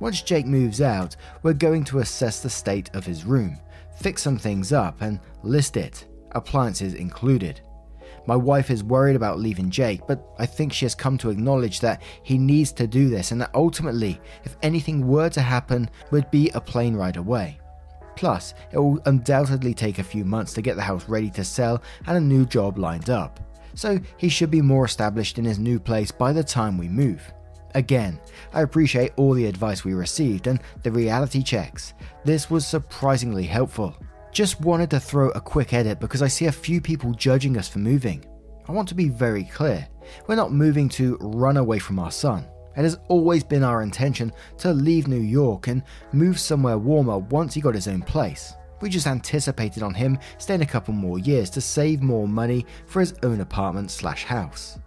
Once 0.00 0.22
Jake 0.22 0.46
moves 0.46 0.80
out, 0.80 1.16
we're 1.42 1.52
going 1.52 1.84
to 1.84 1.98
assess 1.98 2.40
the 2.40 2.50
state 2.50 2.90
of 2.94 3.04
his 3.04 3.24
room, 3.24 3.58
fix 3.98 4.22
some 4.22 4.38
things 4.38 4.72
up, 4.72 5.02
and 5.02 5.20
list 5.42 5.76
it, 5.76 6.06
appliances 6.32 6.94
included. 6.94 7.60
My 8.26 8.36
wife 8.36 8.70
is 8.70 8.84
worried 8.84 9.16
about 9.16 9.38
leaving 9.38 9.70
Jake, 9.70 10.06
but 10.06 10.24
I 10.38 10.46
think 10.46 10.72
she 10.72 10.84
has 10.84 10.94
come 10.94 11.18
to 11.18 11.30
acknowledge 11.30 11.80
that 11.80 12.02
he 12.22 12.38
needs 12.38 12.72
to 12.72 12.86
do 12.86 13.08
this 13.08 13.32
and 13.32 13.40
that 13.40 13.50
ultimately, 13.54 14.20
if 14.44 14.56
anything 14.62 15.06
were 15.06 15.30
to 15.30 15.40
happen, 15.40 15.88
would 16.10 16.30
be 16.30 16.50
a 16.50 16.60
plane 16.60 16.94
ride 16.94 17.16
away. 17.16 17.58
Plus, 18.16 18.54
it 18.72 18.78
will 18.78 19.00
undoubtedly 19.06 19.72
take 19.72 19.98
a 19.98 20.04
few 20.04 20.24
months 20.24 20.52
to 20.52 20.62
get 20.62 20.76
the 20.76 20.82
house 20.82 21.08
ready 21.08 21.30
to 21.30 21.44
sell 21.44 21.82
and 22.06 22.16
a 22.16 22.20
new 22.20 22.44
job 22.44 22.78
lined 22.78 23.08
up. 23.08 23.40
So 23.74 23.98
he 24.16 24.28
should 24.28 24.50
be 24.50 24.60
more 24.60 24.84
established 24.84 25.38
in 25.38 25.44
his 25.44 25.58
new 25.58 25.80
place 25.80 26.10
by 26.10 26.32
the 26.32 26.44
time 26.44 26.76
we 26.76 26.88
move. 26.88 27.32
Again, 27.74 28.20
I 28.52 28.62
appreciate 28.62 29.12
all 29.16 29.32
the 29.32 29.46
advice 29.46 29.84
we 29.84 29.94
received 29.94 30.48
and 30.48 30.60
the 30.82 30.90
reality 30.90 31.42
checks. 31.42 31.94
This 32.24 32.50
was 32.50 32.66
surprisingly 32.66 33.44
helpful. 33.44 33.96
Just 34.32 34.60
wanted 34.60 34.90
to 34.90 35.00
throw 35.00 35.30
a 35.30 35.40
quick 35.40 35.72
edit 35.72 35.98
because 35.98 36.22
I 36.22 36.28
see 36.28 36.46
a 36.46 36.52
few 36.52 36.80
people 36.80 37.12
judging 37.12 37.58
us 37.58 37.68
for 37.68 37.80
moving. 37.80 38.24
I 38.68 38.72
want 38.72 38.88
to 38.88 38.94
be 38.94 39.08
very 39.08 39.42
clear. 39.44 39.88
We're 40.28 40.36
not 40.36 40.52
moving 40.52 40.88
to 40.90 41.18
run 41.20 41.56
away 41.56 41.80
from 41.80 41.98
our 41.98 42.12
son. 42.12 42.46
It 42.76 42.82
has 42.82 42.98
always 43.08 43.42
been 43.42 43.64
our 43.64 43.82
intention 43.82 44.32
to 44.58 44.72
leave 44.72 45.08
New 45.08 45.20
York 45.20 45.66
and 45.66 45.82
move 46.12 46.38
somewhere 46.38 46.78
warmer 46.78 47.18
once 47.18 47.54
he 47.54 47.60
got 47.60 47.74
his 47.74 47.88
own 47.88 48.02
place. 48.02 48.54
We 48.80 48.88
just 48.88 49.08
anticipated 49.08 49.82
on 49.82 49.94
him 49.94 50.16
staying 50.38 50.62
a 50.62 50.66
couple 50.66 50.94
more 50.94 51.18
years 51.18 51.50
to 51.50 51.60
save 51.60 52.00
more 52.00 52.28
money 52.28 52.64
for 52.86 53.00
his 53.00 53.14
own 53.24 53.40
apartment 53.40 53.90
slash 53.90 54.24
house. 54.24 54.78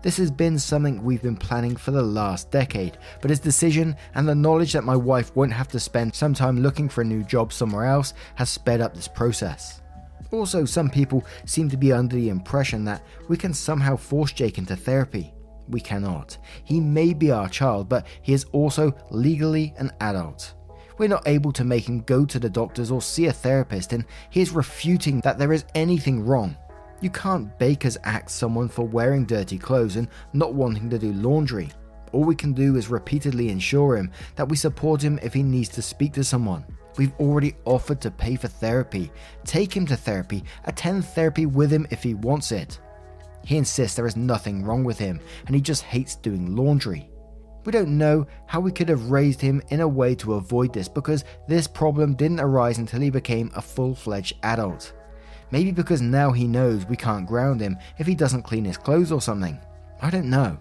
This 0.00 0.16
has 0.18 0.30
been 0.30 0.60
something 0.60 1.02
we've 1.02 1.22
been 1.22 1.36
planning 1.36 1.74
for 1.74 1.90
the 1.90 2.02
last 2.02 2.52
decade, 2.52 2.98
but 3.20 3.30
his 3.30 3.40
decision 3.40 3.96
and 4.14 4.28
the 4.28 4.34
knowledge 4.34 4.72
that 4.74 4.84
my 4.84 4.94
wife 4.94 5.34
won't 5.34 5.52
have 5.52 5.68
to 5.68 5.80
spend 5.80 6.14
some 6.14 6.34
time 6.34 6.60
looking 6.60 6.88
for 6.88 7.00
a 7.00 7.04
new 7.04 7.24
job 7.24 7.52
somewhere 7.52 7.84
else 7.84 8.14
has 8.36 8.48
sped 8.48 8.80
up 8.80 8.94
this 8.94 9.08
process. 9.08 9.82
Also, 10.30 10.64
some 10.64 10.88
people 10.88 11.24
seem 11.46 11.68
to 11.68 11.76
be 11.76 11.92
under 11.92 12.14
the 12.14 12.28
impression 12.28 12.84
that 12.84 13.02
we 13.28 13.36
can 13.36 13.52
somehow 13.52 13.96
force 13.96 14.30
Jake 14.30 14.58
into 14.58 14.76
therapy. 14.76 15.34
We 15.68 15.80
cannot. 15.80 16.38
He 16.64 16.80
may 16.80 17.12
be 17.12 17.32
our 17.32 17.48
child, 17.48 17.88
but 17.88 18.06
he 18.22 18.32
is 18.32 18.44
also 18.52 18.94
legally 19.10 19.74
an 19.78 19.90
adult. 20.00 20.54
We're 20.96 21.08
not 21.08 21.26
able 21.26 21.52
to 21.52 21.64
make 21.64 21.88
him 21.88 22.02
go 22.02 22.24
to 22.24 22.38
the 22.38 22.50
doctors 22.50 22.90
or 22.90 23.02
see 23.02 23.26
a 23.26 23.32
therapist, 23.32 23.92
and 23.92 24.04
he 24.30 24.40
is 24.40 24.52
refuting 24.52 25.20
that 25.20 25.38
there 25.38 25.52
is 25.52 25.64
anything 25.74 26.24
wrong. 26.24 26.56
You 27.00 27.10
can't 27.10 27.56
Baker's 27.58 27.96
act 28.02 28.30
someone 28.30 28.68
for 28.68 28.84
wearing 28.84 29.24
dirty 29.24 29.56
clothes 29.56 29.96
and 29.96 30.08
not 30.32 30.54
wanting 30.54 30.90
to 30.90 30.98
do 30.98 31.12
laundry. 31.12 31.70
All 32.12 32.24
we 32.24 32.34
can 32.34 32.52
do 32.52 32.76
is 32.76 32.88
repeatedly 32.88 33.50
ensure 33.50 33.96
him 33.96 34.10
that 34.34 34.48
we 34.48 34.56
support 34.56 35.02
him 35.02 35.18
if 35.22 35.32
he 35.32 35.42
needs 35.42 35.68
to 35.70 35.82
speak 35.82 36.12
to 36.14 36.24
someone. 36.24 36.64
We've 36.96 37.14
already 37.20 37.54
offered 37.64 38.00
to 38.00 38.10
pay 38.10 38.34
for 38.34 38.48
therapy, 38.48 39.12
take 39.44 39.76
him 39.76 39.86
to 39.86 39.96
therapy, 39.96 40.42
attend 40.64 41.04
therapy 41.04 41.46
with 41.46 41.70
him 41.70 41.86
if 41.90 42.02
he 42.02 42.14
wants 42.14 42.50
it. 42.50 42.80
He 43.44 43.56
insists 43.56 43.96
there 43.96 44.06
is 44.06 44.16
nothing 44.16 44.64
wrong 44.64 44.82
with 44.82 44.98
him 44.98 45.20
and 45.46 45.54
he 45.54 45.60
just 45.60 45.84
hates 45.84 46.16
doing 46.16 46.56
laundry. 46.56 47.08
We 47.64 47.72
don't 47.72 47.98
know 47.98 48.26
how 48.46 48.60
we 48.60 48.72
could 48.72 48.88
have 48.88 49.10
raised 49.10 49.40
him 49.40 49.62
in 49.68 49.80
a 49.80 49.88
way 49.88 50.14
to 50.16 50.34
avoid 50.34 50.72
this 50.72 50.88
because 50.88 51.24
this 51.46 51.68
problem 51.68 52.14
didn't 52.14 52.40
arise 52.40 52.78
until 52.78 53.00
he 53.00 53.10
became 53.10 53.52
a 53.54 53.62
full 53.62 53.94
fledged 53.94 54.36
adult. 54.42 54.94
Maybe 55.50 55.70
because 55.70 56.02
now 56.02 56.32
he 56.32 56.46
knows 56.46 56.86
we 56.86 56.96
can't 56.96 57.26
ground 57.26 57.60
him 57.60 57.78
if 57.98 58.06
he 58.06 58.14
doesn't 58.14 58.42
clean 58.42 58.64
his 58.64 58.76
clothes 58.76 59.12
or 59.12 59.20
something. 59.20 59.58
I 60.00 60.10
don't 60.10 60.30
know. 60.30 60.58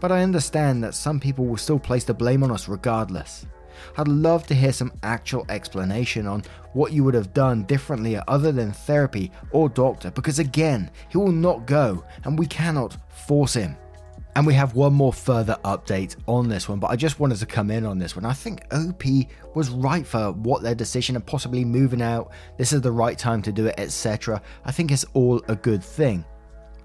But 0.00 0.12
I 0.12 0.22
understand 0.22 0.82
that 0.84 0.94
some 0.94 1.20
people 1.20 1.46
will 1.46 1.56
still 1.56 1.78
place 1.78 2.04
the 2.04 2.14
blame 2.14 2.42
on 2.42 2.50
us 2.50 2.68
regardless. 2.68 3.46
I'd 3.96 4.08
love 4.08 4.46
to 4.46 4.54
hear 4.54 4.72
some 4.72 4.92
actual 5.02 5.46
explanation 5.48 6.26
on 6.26 6.44
what 6.72 6.92
you 6.92 7.04
would 7.04 7.14
have 7.14 7.34
done 7.34 7.64
differently 7.64 8.18
other 8.28 8.52
than 8.52 8.72
therapy 8.72 9.32
or 9.50 9.68
doctor, 9.68 10.10
because 10.10 10.38
again, 10.38 10.90
he 11.08 11.18
will 11.18 11.32
not 11.32 11.66
go 11.66 12.04
and 12.24 12.38
we 12.38 12.46
cannot 12.46 12.96
force 13.08 13.54
him. 13.54 13.76
And 14.34 14.46
we 14.46 14.54
have 14.54 14.74
one 14.74 14.94
more 14.94 15.12
further 15.12 15.58
update 15.64 16.16
on 16.26 16.48
this 16.48 16.66
one, 16.66 16.78
but 16.78 16.90
I 16.90 16.96
just 16.96 17.20
wanted 17.20 17.36
to 17.38 17.46
come 17.46 17.70
in 17.70 17.84
on 17.84 17.98
this 17.98 18.16
one. 18.16 18.24
I 18.24 18.32
think 18.32 18.62
OP 18.72 19.04
was 19.54 19.68
right 19.68 20.06
for 20.06 20.32
what 20.32 20.62
their 20.62 20.74
decision 20.74 21.16
and 21.16 21.26
possibly 21.26 21.66
moving 21.66 22.00
out. 22.00 22.32
This 22.56 22.72
is 22.72 22.80
the 22.80 22.92
right 22.92 23.18
time 23.18 23.42
to 23.42 23.52
do 23.52 23.66
it, 23.66 23.74
etc. 23.76 24.40
I 24.64 24.72
think 24.72 24.90
it's 24.90 25.04
all 25.12 25.42
a 25.48 25.56
good 25.56 25.84
thing. 25.84 26.24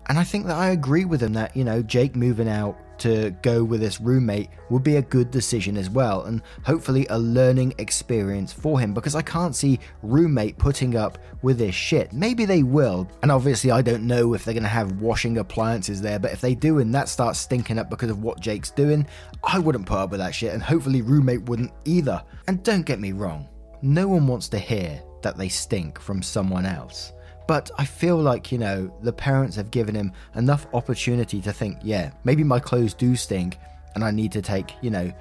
And 0.10 0.20
I 0.20 0.26
think 0.26 0.46
that 0.48 0.58
I 0.58 0.72
agree 0.72 1.06
with 1.06 1.24
him 1.24 1.34
that, 1.34 1.56
you 1.56 1.64
know, 1.64 1.82
Jake 1.82 2.16
moving 2.16 2.50
out 2.50 2.78
to 3.00 3.32
go 3.42 3.64
with 3.64 3.80
this 3.80 4.00
roommate 4.02 4.50
would 4.70 4.84
be 4.84 4.98
a 4.98 5.02
good 5.02 5.32
decision 5.32 5.78
as 5.78 5.90
well, 5.90 6.24
and 6.24 6.42
hopefully 6.64 7.08
a 7.10 7.18
learning 7.18 7.74
experience 7.78 8.52
for 8.52 8.80
him 8.80 8.94
because 8.94 9.16
I 9.16 9.22
can't 9.22 9.56
see 9.56 9.80
roommate 10.02 10.58
putting 10.58 10.96
up 10.96 11.18
with 11.42 11.58
this 11.58 11.76
shit. 11.76 12.14
Maybe 12.14 12.46
they 12.46 12.64
will, 12.64 13.10
and 13.22 13.32
obviously 13.32 13.72
I 13.72 13.82
don't 13.82 14.08
know 14.08 14.34
if 14.34 14.46
they're 14.46 14.54
gonna 14.54 14.68
have 14.68 15.02
washing 15.02 15.38
appliances 15.38 16.02
there, 16.02 16.20
but 16.20 16.32
if 16.32 16.42
they 16.42 16.56
do 16.56 16.80
and 16.80 16.94
that 16.96 17.10
starts 17.10 17.40
stinking 17.40 17.80
up 17.80 17.90
because 17.90 18.10
of 18.10 18.24
what 18.24 18.40
Jake's 18.40 18.72
doing, 18.72 19.06
I 19.44 19.60
wouldn't 19.60 19.86
put 19.86 19.98
up 19.98 20.12
with 20.12 20.20
that 20.20 20.36
shit, 20.36 20.54
and 20.54 20.64
hopefully 20.64 21.02
roommate 21.02 21.44
wouldn't 21.44 21.72
either. 21.86 22.24
And 22.48 22.64
don't 22.64 22.86
get 22.86 23.00
me 23.00 23.12
wrong, 23.12 23.48
no 23.82 24.08
one 24.08 24.28
wants 24.28 24.50
to 24.50 24.60
hear 24.60 25.02
that 25.22 25.38
they 25.38 25.50
stink 25.50 26.00
from 26.00 26.22
someone 26.22 26.66
else. 26.66 27.14
But 27.48 27.72
I 27.78 27.86
feel 27.86 28.18
like, 28.18 28.52
you 28.52 28.58
know, 28.58 28.94
the 29.02 29.14
parents 29.14 29.56
have 29.56 29.72
given 29.72 29.96
him 29.96 30.12
enough 30.36 30.68
opportunity 30.74 31.42
to 31.42 31.54
think, 31.54 31.78
yeah, 31.82 32.12
maybe 32.26 32.44
my 32.44 32.60
clothes 32.60 32.94
do 32.94 33.16
stink 33.16 33.58
and 33.96 34.04
I 34.04 34.12
need 34.12 34.34
to 34.34 34.42
take, 34.42 34.74
you 34.82 34.90
know, 34.90 35.12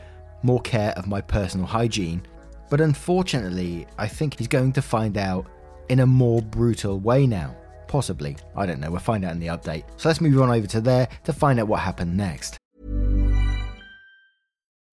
more 0.43 0.61
care 0.61 0.91
of 0.97 1.07
my 1.07 1.21
personal 1.21 1.67
hygiene. 1.67 2.27
But 2.69 2.81
unfortunately, 2.81 3.87
I 3.97 4.09
think 4.09 4.39
he's 4.39 4.49
going 4.49 4.73
to 4.73 4.83
find 4.83 5.17
out 5.17 5.47
in 5.89 6.01
a 6.01 6.07
more 6.07 6.43
brutal 6.43 6.99
way 6.99 7.27
now. 7.27 7.55
Possibly. 7.87 8.37
I 8.57 8.67
don't 8.67 8.81
know. 8.81 8.91
We'll 8.91 8.99
find 8.99 9.25
out 9.25 9.33
in 9.33 9.39
the 9.39 9.47
update. 9.47 9.85
So 9.97 10.09
let's 10.09 10.21
move 10.21 10.41
on 10.43 10.51
over 10.51 10.67
to 10.67 10.81
there 10.81 11.09
to 11.25 11.33
find 11.33 11.61
out 11.61 11.69
what 11.69 11.81
happened 11.81 12.17
next. 12.17 12.59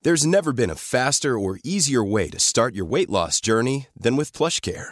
There's 0.04 0.26
never 0.26 0.54
been 0.54 0.70
a 0.70 0.76
faster 0.76 1.40
or 1.40 1.60
easier 1.64 2.04
way 2.04 2.30
to 2.30 2.40
start 2.40 2.76
your 2.76 2.86
weight 2.86 3.10
loss 3.10 3.42
journey 3.42 3.88
than 4.00 4.18
with 4.18 4.34
PlushCare. 4.34 4.92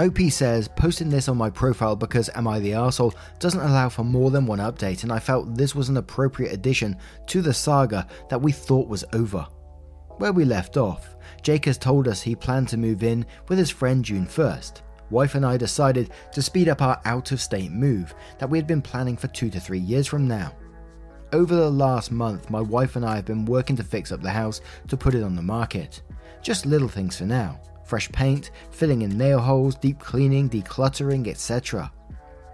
OP 0.00 0.18
says, 0.30 0.68
posting 0.68 1.10
this 1.10 1.28
on 1.28 1.36
my 1.36 1.50
profile 1.50 1.96
because 1.96 2.30
Am 2.36 2.46
I 2.46 2.60
the 2.60 2.70
Arsehole 2.70 3.16
doesn't 3.40 3.60
allow 3.60 3.88
for 3.88 4.04
more 4.04 4.30
than 4.30 4.46
one 4.46 4.60
update, 4.60 5.02
and 5.02 5.10
I 5.10 5.18
felt 5.18 5.56
this 5.56 5.74
was 5.74 5.88
an 5.88 5.96
appropriate 5.96 6.52
addition 6.52 6.96
to 7.26 7.42
the 7.42 7.52
saga 7.52 8.06
that 8.28 8.40
we 8.40 8.52
thought 8.52 8.86
was 8.86 9.04
over. 9.12 9.44
Where 10.18 10.32
we 10.32 10.44
left 10.44 10.76
off, 10.76 11.16
Jake 11.42 11.64
has 11.64 11.78
told 11.78 12.06
us 12.06 12.22
he 12.22 12.36
planned 12.36 12.68
to 12.68 12.76
move 12.76 13.02
in 13.02 13.26
with 13.48 13.58
his 13.58 13.70
friend 13.70 14.04
June 14.04 14.26
1st. 14.26 14.82
Wife 15.10 15.34
and 15.34 15.44
I 15.44 15.56
decided 15.56 16.10
to 16.32 16.42
speed 16.42 16.68
up 16.68 16.80
our 16.80 17.00
out 17.04 17.32
of 17.32 17.40
state 17.40 17.72
move 17.72 18.14
that 18.38 18.48
we 18.48 18.58
had 18.58 18.68
been 18.68 18.82
planning 18.82 19.16
for 19.16 19.26
two 19.28 19.50
to 19.50 19.58
three 19.58 19.80
years 19.80 20.06
from 20.06 20.28
now. 20.28 20.54
Over 21.32 21.56
the 21.56 21.70
last 21.70 22.12
month, 22.12 22.50
my 22.50 22.60
wife 22.60 22.94
and 22.94 23.04
I 23.04 23.16
have 23.16 23.24
been 23.24 23.44
working 23.44 23.74
to 23.76 23.82
fix 23.82 24.12
up 24.12 24.22
the 24.22 24.30
house 24.30 24.60
to 24.86 24.96
put 24.96 25.14
it 25.16 25.24
on 25.24 25.34
the 25.34 25.42
market. 25.42 26.02
Just 26.40 26.66
little 26.66 26.88
things 26.88 27.16
for 27.16 27.24
now 27.24 27.60
fresh 27.88 28.10
paint, 28.12 28.50
filling 28.70 29.02
in 29.02 29.16
nail 29.16 29.38
holes, 29.38 29.74
deep 29.74 29.98
cleaning, 29.98 30.48
decluttering, 30.48 31.26
etc. 31.26 31.90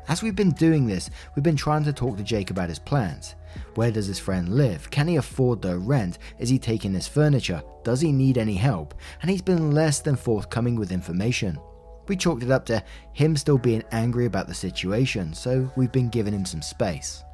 As 0.06 0.22
we've 0.22 0.36
been 0.36 0.52
doing 0.52 0.86
this, 0.86 1.10
we've 1.34 1.42
been 1.42 1.56
trying 1.56 1.84
to 1.84 1.92
talk 1.92 2.16
to 2.16 2.22
Jake 2.22 2.50
about 2.50 2.68
his 2.68 2.78
plans. 2.78 3.34
Where 3.74 3.90
does 3.90 4.06
his 4.06 4.18
friend 4.18 4.50
live? 4.50 4.90
Can 4.90 5.08
he 5.08 5.16
afford 5.16 5.62
the 5.62 5.78
rent? 5.78 6.18
Is 6.38 6.48
he 6.48 6.58
taking 6.58 6.92
his 6.92 7.08
furniture? 7.08 7.62
Does 7.84 8.00
he 8.00 8.12
need 8.12 8.38
any 8.38 8.54
help? 8.54 8.94
And 9.22 9.30
he's 9.30 9.42
been 9.42 9.72
less 9.72 10.00
than 10.00 10.16
forthcoming 10.16 10.76
with 10.76 10.92
information. 10.92 11.58
We 12.06 12.16
chalked 12.16 12.42
it 12.42 12.50
up 12.50 12.66
to 12.66 12.82
him 13.14 13.36
still 13.36 13.58
being 13.58 13.82
angry 13.92 14.26
about 14.26 14.46
the 14.46 14.54
situation, 14.54 15.32
so 15.32 15.70
we've 15.74 15.92
been 15.92 16.10
giving 16.10 16.34
him 16.34 16.44
some 16.44 16.62
space. 16.62 17.24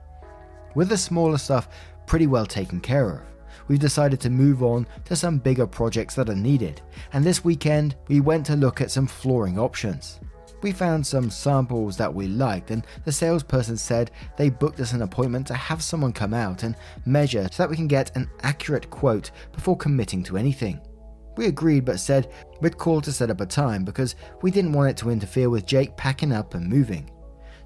With 0.75 0.88
the 0.88 0.97
smaller 0.97 1.38
stuff 1.38 1.69
pretty 2.07 2.28
well 2.28 2.47
taken 2.47 2.80
care 2.80 3.11
of, 3.11 3.21
we've 3.71 3.79
decided 3.79 4.19
to 4.19 4.29
move 4.29 4.65
on 4.65 4.85
to 5.05 5.15
some 5.15 5.39
bigger 5.39 5.65
projects 5.65 6.17
that 6.17 6.29
are 6.29 6.35
needed, 6.35 6.83
and 7.12 7.23
this 7.23 7.45
weekend 7.45 7.95
we 8.09 8.21
went 8.21 8.45
to 8.45 8.57
look 8.57 8.81
at 8.81 8.91
some 8.91 9.07
flooring 9.07 9.61
options. 9.61 10.19
We 10.61 10.73
found 10.73 11.07
some 11.07 11.31
samples 11.31 11.97
that 11.97 12.12
we 12.12 12.27
liked, 12.27 12.73
and 12.73 12.85
the 13.05 13.12
salesperson 13.12 13.77
said 13.77 14.11
they 14.37 14.50
booked 14.50 14.81
us 14.81 14.93
an 14.93 15.03
appointment 15.03 15.47
to 15.47 15.55
have 15.55 15.85
someone 15.85 16.12
come 16.12 16.35
out 16.35 16.65
and 16.65 16.75
measure 17.07 17.47
so 17.53 17.62
that 17.62 17.71
we 17.71 17.77
can 17.77 17.87
get 17.87 18.15
an 18.17 18.29
accurate 18.43 18.91
quote 18.91 19.31
before 19.53 19.77
committing 19.77 20.25
to 20.25 20.37
anything. 20.37 20.81
We 21.37 21.47
agreed 21.47 21.85
but 21.85 22.00
said 22.00 22.33
we'd 22.61 22.77
call 22.77 23.00
to 23.03 23.12
set 23.12 23.31
up 23.31 23.41
a 23.41 23.47
time 23.47 23.85
because 23.85 24.17
we 24.43 24.50
didn't 24.50 24.73
want 24.73 24.91
it 24.91 24.97
to 24.97 25.11
interfere 25.11 25.49
with 25.49 25.65
Jake 25.65 25.97
packing 25.97 26.33
up 26.33 26.55
and 26.55 26.69
moving. 26.69 27.09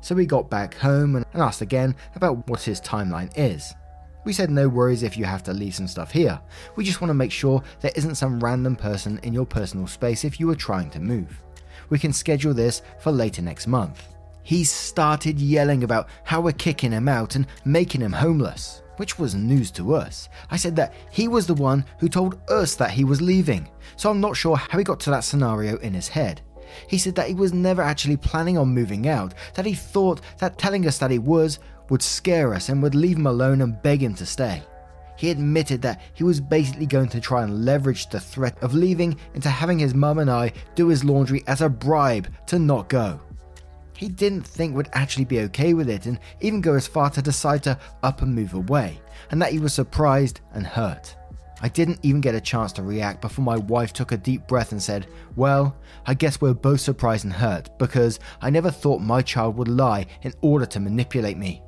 So 0.03 0.15
we 0.15 0.27
got 0.27 0.51
back 0.51 0.75
home 0.75 1.17
and 1.17 1.25
asked 1.33 1.63
again 1.63 1.97
about 2.15 2.47
what 2.47 2.61
his 2.61 2.79
timeline 2.83 3.33
is. 3.37 3.73
We 4.25 4.33
said 4.33 4.50
no 4.50 4.69
worries 4.69 5.02
if 5.02 5.16
you 5.16 5.25
have 5.26 5.43
to 5.45 5.52
leave 5.52 5.75
some 5.75 5.87
stuff 5.87 6.11
here. 6.11 6.40
We 6.76 6.85
just 6.85 7.00
want 7.00 7.11
to 7.11 7.14
make 7.14 7.33
sure 7.33 7.62
there 7.81 7.93
isn't 7.95 8.14
some 8.14 8.40
random 8.40 8.75
person 8.75 9.21
in 9.23 9.35
your 9.35 9.47
personal 9.47 9.87
space 9.87 10.25
if 10.25 10.40
you 10.40 10.49
are 10.50 10.57
trying 10.57 10.90
to 10.90 11.00
move. 11.00 11.43
We 11.90 11.99
can 11.99 12.12
schedule 12.12 12.54
this 12.54 12.83
for 13.00 13.12
later 13.12 13.43
next 13.43 13.66
month. 13.66 14.14
He 14.43 14.64
started 14.64 15.38
yelling 15.38 15.85
about 15.85 16.09
how 16.23 16.40
we're 16.40 16.52
kicking 16.52 16.93
him 16.93 17.09
out 17.09 17.35
and 17.35 17.47
making 17.64 18.00
him 18.00 18.12
homeless, 18.12 18.83
which 18.97 19.19
was 19.19 19.35
news 19.35 19.71
to 19.73 19.95
us. 19.95 20.28
I 20.50 20.57
said 20.57 20.76
that 20.76 20.95
he 21.11 21.28
was 21.28 21.47
the 21.47 21.54
one 21.54 21.85
who 21.99 22.09
told 22.09 22.38
us 22.49 22.75
that 22.76 22.90
he 22.90 23.04
was 23.04 23.21
leaving, 23.21 23.69
so 23.97 24.11
I'm 24.11 24.21
not 24.21 24.37
sure 24.37 24.57
how 24.57 24.78
he 24.78 24.85
got 24.85 25.00
to 25.00 25.11
that 25.11 25.25
scenario 25.25 25.76
in 25.78 25.95
his 25.95 26.09
head. 26.09 26.40
He 26.88 26.99
said 26.99 27.14
that 27.14 27.28
he 27.28 27.35
was 27.35 27.52
never 27.52 27.83
actually 27.83 28.16
planning 28.16 28.59
on 28.59 28.69
moving 28.69 29.09
out, 29.09 29.35
that 29.54 29.66
he 29.66 29.75
thought 29.75 30.21
that 30.38 30.59
telling 30.59 30.87
us 30.87 30.99
that 30.99 31.11
he 31.11 31.19
was 31.19 31.59
would 31.91 32.03
scare 32.03 32.55
us 32.55 32.69
and 32.69 32.83
would 32.83 32.95
leave 32.95 33.17
him 33.17 33.26
alone 33.26 33.61
and 33.61 33.81
beg 33.83 34.03
him 34.03 34.14
to 34.14 34.26
stay. 34.26 34.62
He 35.17 35.31
admitted 35.31 35.81
that 35.83 36.00
he 36.14 36.25
was 36.25 36.41
basically 36.41 36.87
going 36.87 37.09
to 37.11 37.21
try 37.21 37.45
and 37.45 37.64
leverage 37.64 38.09
the 38.09 38.19
threat 38.19 38.57
of 38.62 38.75
leaving 38.75 39.17
into 39.35 39.49
having 39.49 39.79
his 39.79 39.95
mum 39.95 40.19
and 40.19 40.31
I 40.31 40.53
do 40.75 40.88
his 40.88 41.05
laundry 41.05 41.45
as 41.47 41.61
a 41.61 41.69
bribe 41.69 42.29
to 42.47 42.59
not 42.59 42.88
go. 42.88 43.21
He 43.97 44.09
didn't 44.09 44.43
think 44.43 44.75
we'd 44.75 44.88
actually 44.93 45.25
be 45.25 45.41
okay 45.43 45.73
with 45.73 45.88
it 45.88 46.07
and 46.07 46.19
even 46.41 46.61
go 46.61 46.75
as 46.75 46.88
far 46.88 47.11
to 47.11 47.23
decide 47.23 47.62
to 47.62 47.79
up 48.03 48.23
and 48.23 48.35
move 48.35 48.55
away, 48.55 49.00
and 49.31 49.41
that 49.41 49.53
he 49.53 49.61
was 49.61 49.73
surprised 49.73 50.41
and 50.53 50.67
hurt. 50.67 51.14
I 51.62 51.69
didn't 51.69 52.00
even 52.03 52.21
get 52.21 52.35
a 52.35 52.41
chance 52.41 52.73
to 52.73 52.83
react 52.83 53.21
before 53.21 53.45
my 53.45 53.57
wife 53.57 53.93
took 53.93 54.11
a 54.11 54.17
deep 54.17 54.47
breath 54.49 54.73
and 54.73 54.83
said, 54.83 55.07
Well, 55.37 55.76
I 56.05 56.14
guess 56.14 56.41
we're 56.41 56.53
both 56.53 56.81
surprised 56.81 57.25
and 57.25 57.33
hurt 57.33 57.71
because 57.79 58.19
I 58.43 58.50
never 58.50 58.71
thought 58.71 59.00
my 59.00 59.23
child 59.23 59.57
would 59.57 59.69
lie 59.69 60.07
in 60.23 60.35
order 60.43 60.67
to 60.67 60.81
manipulate 60.81 61.38
me. 61.38 61.62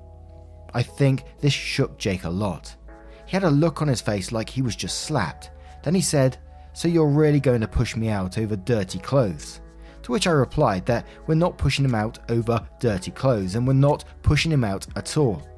I 0.77 0.83
think 0.83 1.25
this 1.41 1.55
shook 1.55 1.97
Jake 1.97 2.25
a 2.25 2.29
lot. 2.29 2.77
He 3.25 3.33
had 3.33 3.45
a 3.45 3.51
look 3.51 3.81
on 3.81 3.89
his 3.89 4.03
face 4.03 4.31
like 4.31 4.51
he 4.51 4.61
was 4.61 4.77
just 4.77 5.05
slapped. 5.05 5.51
Then 5.83 5.95
he 5.95 6.03
said, 6.03 6.37
So 6.75 6.87
you're 6.87 7.09
really 7.09 7.41
going 7.41 7.63
to 7.63 7.67
push 7.67 7.97
me 7.97 8.11
out 8.11 8.37
over 8.37 8.57
dirty 8.57 8.99
clothes? 8.99 9.63
To 10.03 10.13
which 10.13 10.27
I 10.27 10.33
replied 10.33 10.85
that 10.85 11.07
we're 11.27 11.35
not 11.35 11.57
pushing 11.57 11.83
him 11.83 11.95
out 11.95 12.19
over 12.29 12.61
dirty 12.79 13.11
clothes 13.11 13.55
and 13.55 13.67
we're 13.67 13.73
not 13.73 14.05
pushing 14.23 14.53
him 14.53 14.65
out 14.65 14.87
at 14.97 15.17
all. 15.17 15.49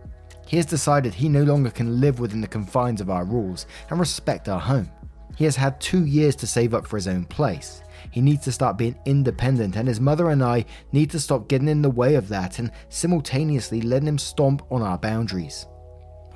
He 0.46 0.56
has 0.56 0.66
decided 0.66 1.12
he 1.12 1.28
no 1.28 1.42
longer 1.42 1.72
can 1.72 2.00
live 2.00 2.20
within 2.20 2.40
the 2.40 2.46
confines 2.46 3.00
of 3.00 3.10
our 3.10 3.24
rules 3.24 3.66
and 3.90 3.98
respect 3.98 4.48
our 4.48 4.60
home. 4.60 4.88
He 5.38 5.44
has 5.44 5.54
had 5.54 5.80
two 5.80 6.04
years 6.04 6.34
to 6.34 6.48
save 6.48 6.74
up 6.74 6.84
for 6.84 6.96
his 6.96 7.06
own 7.06 7.24
place. 7.24 7.84
He 8.10 8.20
needs 8.20 8.42
to 8.42 8.50
start 8.50 8.76
being 8.76 8.98
independent, 9.04 9.76
and 9.76 9.86
his 9.86 10.00
mother 10.00 10.30
and 10.30 10.42
I 10.42 10.64
need 10.90 11.12
to 11.12 11.20
stop 11.20 11.46
getting 11.46 11.68
in 11.68 11.80
the 11.80 11.88
way 11.88 12.16
of 12.16 12.28
that 12.30 12.58
and 12.58 12.72
simultaneously 12.88 13.80
letting 13.80 14.08
him 14.08 14.18
stomp 14.18 14.62
on 14.68 14.82
our 14.82 14.98
boundaries. 14.98 15.66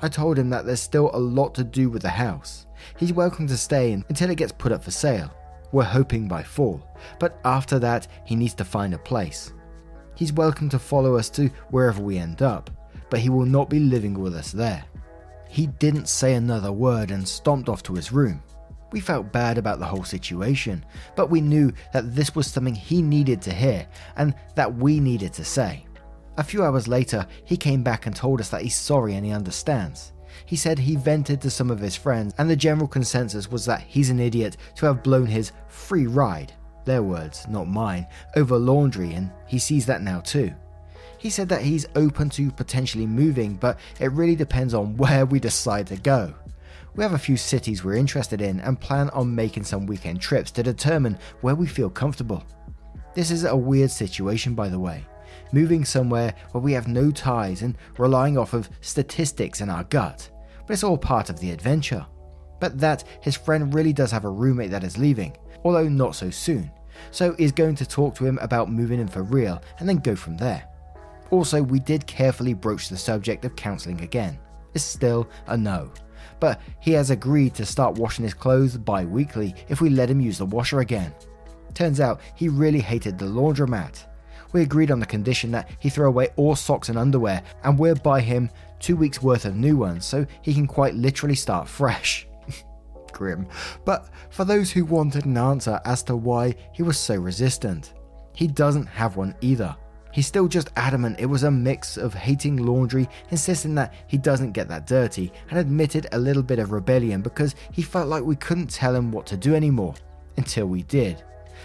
I 0.01 0.07
told 0.07 0.39
him 0.39 0.49
that 0.51 0.65
there's 0.65 0.79
still 0.79 1.11
a 1.13 1.19
lot 1.19 1.53
to 1.55 1.65
do 1.65 1.89
with 1.89 2.01
the 2.01 2.09
house. 2.09 2.65
He's 2.97 3.11
welcome 3.11 3.45
to 3.47 3.57
stay 3.57 3.91
until 3.91 4.29
it 4.29 4.37
gets 4.37 4.53
put 4.53 4.71
up 4.71 4.85
for 4.85 4.91
sale. 4.91 5.35
We're 5.73 5.83
hoping 5.83 6.29
by 6.29 6.41
fall, 6.41 6.81
but 7.19 7.41
after 7.43 7.79
that, 7.79 8.07
he 8.25 8.37
needs 8.37 8.53
to 8.53 8.63
find 8.63 8.93
a 8.93 8.97
place. 8.97 9.51
He's 10.15 10.31
welcome 10.31 10.69
to 10.69 10.79
follow 10.79 11.17
us 11.17 11.29
to 11.31 11.49
wherever 11.71 12.01
we 12.01 12.19
end 12.19 12.41
up, 12.41 12.69
but 13.09 13.19
he 13.19 13.29
will 13.29 13.45
not 13.45 13.69
be 13.69 13.79
living 13.79 14.17
with 14.17 14.33
us 14.33 14.53
there. 14.53 14.85
He 15.49 15.67
didn't 15.67 16.07
say 16.07 16.35
another 16.35 16.71
word 16.71 17.11
and 17.11 17.27
stomped 17.27 17.67
off 17.67 17.83
to 17.83 17.95
his 17.95 18.13
room. 18.13 18.41
We 18.93 18.99
felt 18.99 19.31
bad 19.31 19.57
about 19.57 19.79
the 19.79 19.87
whole 19.87 20.03
situation, 20.03 20.85
but 21.15 21.31
we 21.31 21.41
knew 21.41 21.73
that 21.93 22.13
this 22.13 22.35
was 22.35 22.45
something 22.45 22.75
he 22.75 23.01
needed 23.01 23.41
to 23.41 23.51
hear 23.51 23.87
and 24.17 24.35
that 24.53 24.75
we 24.75 24.99
needed 24.99 25.33
to 25.33 25.43
say. 25.43 25.87
A 26.37 26.43
few 26.43 26.63
hours 26.63 26.87
later, 26.87 27.25
he 27.43 27.57
came 27.57 27.81
back 27.81 28.05
and 28.05 28.15
told 28.15 28.39
us 28.39 28.49
that 28.49 28.61
he's 28.61 28.75
sorry 28.75 29.15
and 29.15 29.25
he 29.25 29.31
understands. 29.31 30.13
He 30.45 30.55
said 30.55 30.77
he 30.77 30.95
vented 30.95 31.41
to 31.41 31.49
some 31.49 31.71
of 31.71 31.79
his 31.79 31.95
friends, 31.95 32.35
and 32.37 32.47
the 32.47 32.55
general 32.55 32.87
consensus 32.87 33.49
was 33.49 33.65
that 33.65 33.81
he's 33.81 34.11
an 34.11 34.19
idiot 34.19 34.57
to 34.75 34.85
have 34.85 35.01
blown 35.01 35.25
his 35.25 35.53
free 35.67 36.05
ride, 36.05 36.53
their 36.85 37.01
words, 37.01 37.47
not 37.49 37.67
mine, 37.67 38.05
over 38.35 38.59
laundry, 38.59 39.13
and 39.13 39.31
he 39.47 39.57
sees 39.57 39.87
that 39.87 40.03
now 40.03 40.19
too. 40.19 40.53
He 41.17 41.31
said 41.31 41.49
that 41.49 41.63
he's 41.63 41.87
open 41.95 42.29
to 42.31 42.51
potentially 42.51 43.07
moving, 43.07 43.55
but 43.55 43.79
it 43.99 44.11
really 44.11 44.35
depends 44.35 44.75
on 44.75 44.97
where 44.97 45.25
we 45.25 45.39
decide 45.39 45.87
to 45.87 45.95
go. 45.95 46.35
We 46.95 47.03
have 47.03 47.13
a 47.13 47.17
few 47.17 47.37
cities 47.37 47.83
we're 47.83 47.95
interested 47.95 48.41
in 48.41 48.59
and 48.59 48.79
plan 48.79 49.09
on 49.09 49.33
making 49.33 49.63
some 49.63 49.85
weekend 49.85 50.21
trips 50.21 50.51
to 50.51 50.63
determine 50.63 51.17
where 51.41 51.55
we 51.55 51.67
feel 51.67 51.89
comfortable. 51.89 52.43
This 53.15 53.31
is 53.31 53.45
a 53.45 53.55
weird 53.55 53.91
situation, 53.91 54.53
by 54.53 54.69
the 54.69 54.79
way 54.79 55.05
moving 55.53 55.85
somewhere 55.85 56.33
where 56.51 56.61
we 56.61 56.73
have 56.73 56.87
no 56.87 57.11
ties 57.11 57.61
and 57.61 57.77
relying 57.97 58.37
off 58.37 58.53
of 58.53 58.69
statistics 58.81 59.61
and 59.61 59.69
our 59.69 59.83
gut. 59.85 60.29
But 60.65 60.73
it's 60.73 60.83
all 60.83 60.97
part 60.97 61.29
of 61.29 61.39
the 61.39 61.51
adventure. 61.51 62.05
But 62.59 62.79
that 62.79 63.03
his 63.21 63.35
friend 63.35 63.73
really 63.73 63.93
does 63.93 64.11
have 64.11 64.25
a 64.25 64.29
roommate 64.29 64.71
that 64.71 64.83
is 64.83 64.97
leaving, 64.97 65.37
although 65.63 65.87
not 65.87 66.15
so 66.15 66.29
soon, 66.29 66.71
so 67.11 67.35
is 67.37 67.51
going 67.51 67.75
to 67.75 67.85
talk 67.85 68.15
to 68.15 68.25
him 68.25 68.39
about 68.41 68.71
moving 68.71 68.99
in 68.99 69.07
for 69.07 69.23
real 69.23 69.61
and 69.79 69.87
then 69.87 69.97
go 69.97 70.15
from 70.15 70.37
there. 70.37 70.67
Also, 71.29 71.61
we 71.61 71.79
did 71.79 72.07
carefully 72.07 72.53
broach 72.53 72.89
the 72.89 72.97
subject 72.97 73.45
of 73.45 73.55
counselling 73.55 74.01
again. 74.01 74.39
It's 74.73 74.83
still 74.83 75.29
a 75.47 75.57
no. 75.57 75.91
But 76.43 76.59
he 76.81 76.91
has 76.91 77.09
agreed 77.09 77.53
to 77.55 77.65
start 77.65 77.97
washing 77.97 78.25
his 78.25 78.33
clothes 78.33 78.77
bi 78.77 79.05
weekly 79.05 79.55
if 79.69 79.79
we 79.79 79.89
let 79.89 80.09
him 80.09 80.19
use 80.19 80.37
the 80.37 80.45
washer 80.45 80.81
again. 80.81 81.13
Turns 81.73 81.99
out 81.99 82.19
he 82.35 82.49
really 82.49 82.81
hated 82.81 83.17
the 83.17 83.25
laundromat 83.25 84.05
we 84.53 84.61
agreed 84.61 84.91
on 84.91 84.99
the 84.99 85.05
condition 85.05 85.51
that 85.51 85.69
he 85.79 85.89
throw 85.89 86.07
away 86.07 86.29
all 86.35 86.55
socks 86.55 86.89
and 86.89 86.97
underwear, 86.97 87.41
and 87.63 87.77
we'll 87.77 87.95
buy 87.95 88.21
him 88.21 88.49
two 88.79 88.95
weeks 88.95 89.21
worth 89.21 89.45
of 89.45 89.55
new 89.55 89.75
ones 89.75 90.05
so 90.05 90.25
he 90.41 90.53
can 90.53 90.67
quite 90.67 90.93
literally 90.93 91.35
start 91.35 91.67
fresh. 91.67 92.27
Grim. 93.11 93.47
But 93.83 94.09
for 94.29 94.45
those 94.45 94.71
who 94.71 94.85
wanted 94.85 95.25
an 95.25 95.37
answer 95.37 95.79
as 95.85 96.03
to 96.03 96.15
why 96.15 96.53
he 96.71 96.83
was 96.83 96.99
so 96.99 97.15
resistant, 97.15 97.93
he 98.35 98.47
doesn't 98.47 98.85
have 98.85 99.17
one 99.17 99.35
either. 99.41 99.75
He's 100.13 100.27
still 100.27 100.47
just 100.47 100.69
adamant 100.75 101.19
it 101.19 101.25
was 101.25 101.41
a 101.41 101.49
mix 101.49 101.97
of 101.97 102.13
hating 102.13 102.57
laundry, 102.57 103.09
insisting 103.31 103.73
that 103.75 103.95
he 104.05 104.19
doesn't 104.19 104.51
get 104.51 104.67
that 104.67 104.85
dirty, 104.85 105.33
and 105.49 105.57
admitted 105.57 106.05
a 106.11 106.19
little 106.19 106.43
bit 106.43 106.59
of 106.59 106.71
rebellion 106.71 107.21
because 107.21 107.55
he 107.71 107.81
felt 107.81 108.07
like 108.07 108.23
we 108.23 108.35
couldn't 108.35 108.69
tell 108.69 108.95
him 108.95 109.11
what 109.11 109.25
to 109.25 109.35
do 109.35 109.55
anymore. 109.55 109.95
Until 110.37 110.67
we 110.67 110.83
did. 110.83 111.23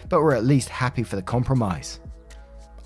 But 0.08 0.22
we're 0.22 0.34
at 0.34 0.44
least 0.44 0.70
happy 0.70 1.02
for 1.02 1.16
the 1.16 1.22
compromise. 1.22 2.00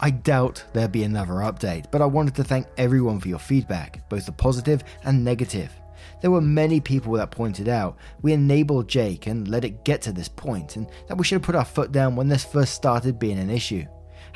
I 0.00 0.10
doubt 0.10 0.64
there'll 0.72 0.88
be 0.88 1.04
another 1.04 1.34
update, 1.34 1.92
but 1.92 2.02
I 2.02 2.06
wanted 2.06 2.34
to 2.36 2.44
thank 2.44 2.66
everyone 2.76 3.20
for 3.20 3.28
your 3.28 3.38
feedback, 3.38 4.08
both 4.08 4.26
the 4.26 4.32
positive 4.32 4.82
and 5.04 5.24
negative. 5.24 5.72
There 6.20 6.32
were 6.32 6.40
many 6.40 6.80
people 6.80 7.12
that 7.14 7.30
pointed 7.30 7.68
out 7.68 7.96
we 8.20 8.32
enabled 8.32 8.88
Jake 8.88 9.28
and 9.28 9.46
let 9.46 9.64
it 9.64 9.84
get 9.84 10.02
to 10.02 10.12
this 10.12 10.28
point, 10.28 10.74
and 10.74 10.88
that 11.06 11.16
we 11.16 11.22
should 11.22 11.36
have 11.36 11.42
put 11.42 11.54
our 11.54 11.64
foot 11.64 11.92
down 11.92 12.16
when 12.16 12.26
this 12.26 12.44
first 12.44 12.74
started 12.74 13.20
being 13.20 13.38
an 13.38 13.50
issue. 13.50 13.84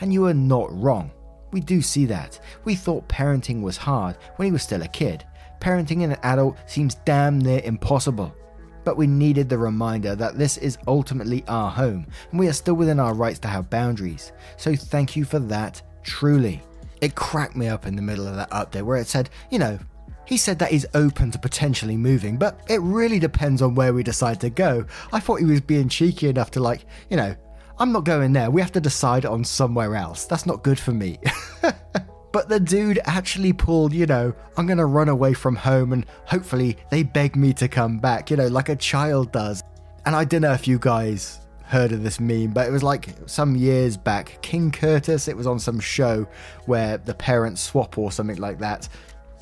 And 0.01 0.13
you 0.13 0.27
are 0.27 0.35
not 0.35 0.73
wrong. 0.73 1.11
We 1.57 1.61
do 1.61 1.81
see 1.81 2.05
that. 2.05 2.39
We 2.65 2.75
thought 2.75 3.09
parenting 3.09 3.63
was 3.63 3.79
hard 3.79 4.19
when 4.37 4.45
he 4.45 4.53
was 4.53 4.63
still 4.63 4.83
a 4.83 4.89
kid. 4.89 5.25
Parenting 5.59 6.05
an 6.05 6.19
adult 6.23 6.59
seems 6.67 6.97
damn 7.07 7.39
near 7.39 7.63
impossible 7.65 8.37
but 8.85 8.99
we 8.99 9.07
needed 9.07 9.49
the 9.49 9.57
reminder 9.57 10.15
that 10.15 10.37
this 10.37 10.59
is 10.59 10.77
ultimately 10.87 11.43
our 11.49 11.71
home 11.71 12.07
and 12.31 12.39
we 12.39 12.47
are 12.47 12.53
still 12.53 12.75
within 12.75 13.01
our 13.01 13.15
rights 13.15 13.39
to 13.39 13.49
have 13.49 13.71
boundaries. 13.71 14.33
So 14.59 14.77
thank 14.77 15.17
you 15.17 15.25
for 15.25 15.39
that, 15.39 15.81
truly. 16.03 16.61
It 17.01 17.15
cracked 17.15 17.57
me 17.57 17.69
up 17.69 17.87
in 17.87 17.97
the 17.97 18.03
middle 18.03 18.29
of 18.29 18.37
that 18.37 18.51
update 18.51 18.83
where 18.83 18.99
it 18.99 19.09
said, 19.09 19.31
you 19.51 19.59
know, 19.59 19.79
he 20.27 20.37
said 20.37 20.59
that 20.59 20.71
he's 20.71 20.85
open 20.93 21.31
to 21.31 21.39
potentially 21.39 21.97
moving, 21.97 22.37
but 22.37 22.61
it 22.69 22.83
really 22.83 23.19
depends 23.19 23.63
on 23.63 23.75
where 23.75 23.95
we 23.95 24.03
decide 24.03 24.43
to 24.43 24.51
go. 24.51 24.85
I 25.11 25.21
thought 25.21 25.41
he 25.41 25.47
was 25.47 25.63
being 25.63 25.89
cheeky 25.89 26.29
enough 26.29 26.51
to, 26.51 26.61
like, 26.61 26.85
you 27.09 27.17
know, 27.17 27.35
I'm 27.79 27.93
not 27.93 28.05
going 28.05 28.33
there. 28.33 28.51
We 28.51 28.61
have 28.61 28.73
to 28.73 28.81
decide 28.81 29.27
on 29.27 29.45
somewhere 29.45 29.95
else. 29.97 30.25
That's 30.25 30.47
not 30.47 30.63
good 30.63 30.79
for 30.79 30.93
me. 30.93 31.19
But 32.37 32.51
the 32.51 32.61
dude 32.61 33.01
actually 33.07 33.55
pulled, 33.55 33.95
you 33.95 34.05
know, 34.05 34.35
I'm 34.59 34.67
gonna 34.67 34.85
run 34.85 35.09
away 35.09 35.33
from 35.33 35.57
home 35.57 35.95
and 35.95 36.05
hopefully 36.27 36.77
they 36.91 37.03
beg 37.03 37.35
me 37.35 37.55
to 37.55 37.67
come 37.67 37.99
back, 37.99 38.31
you 38.31 38.37
know, 38.37 38.49
like 38.49 38.69
a 38.69 38.77
child 38.77 39.33
does. 39.33 39.63
And 40.05 40.15
I 40.15 40.25
don't 40.25 40.43
know 40.43 40.53
if 40.53 40.69
you 40.69 40.79
guys 40.79 41.41
heard 41.63 41.93
of 41.93 42.03
this 42.03 42.21
meme, 42.21 42.51
but 42.51 42.69
it 42.69 42.73
was 42.73 42.83
like 42.83 43.09
some 43.25 43.57
years 43.57 43.97
back, 43.97 44.37
King 44.43 44.71
Curtis, 44.71 45.29
it 45.29 45.35
was 45.35 45.47
on 45.47 45.59
some 45.59 45.81
show 45.81 46.29
where 46.67 46.99
the 46.99 47.15
parents 47.15 47.63
swap 47.63 47.97
or 47.97 48.13
something 48.13 48.37
like 48.37 48.59
that 48.59 48.87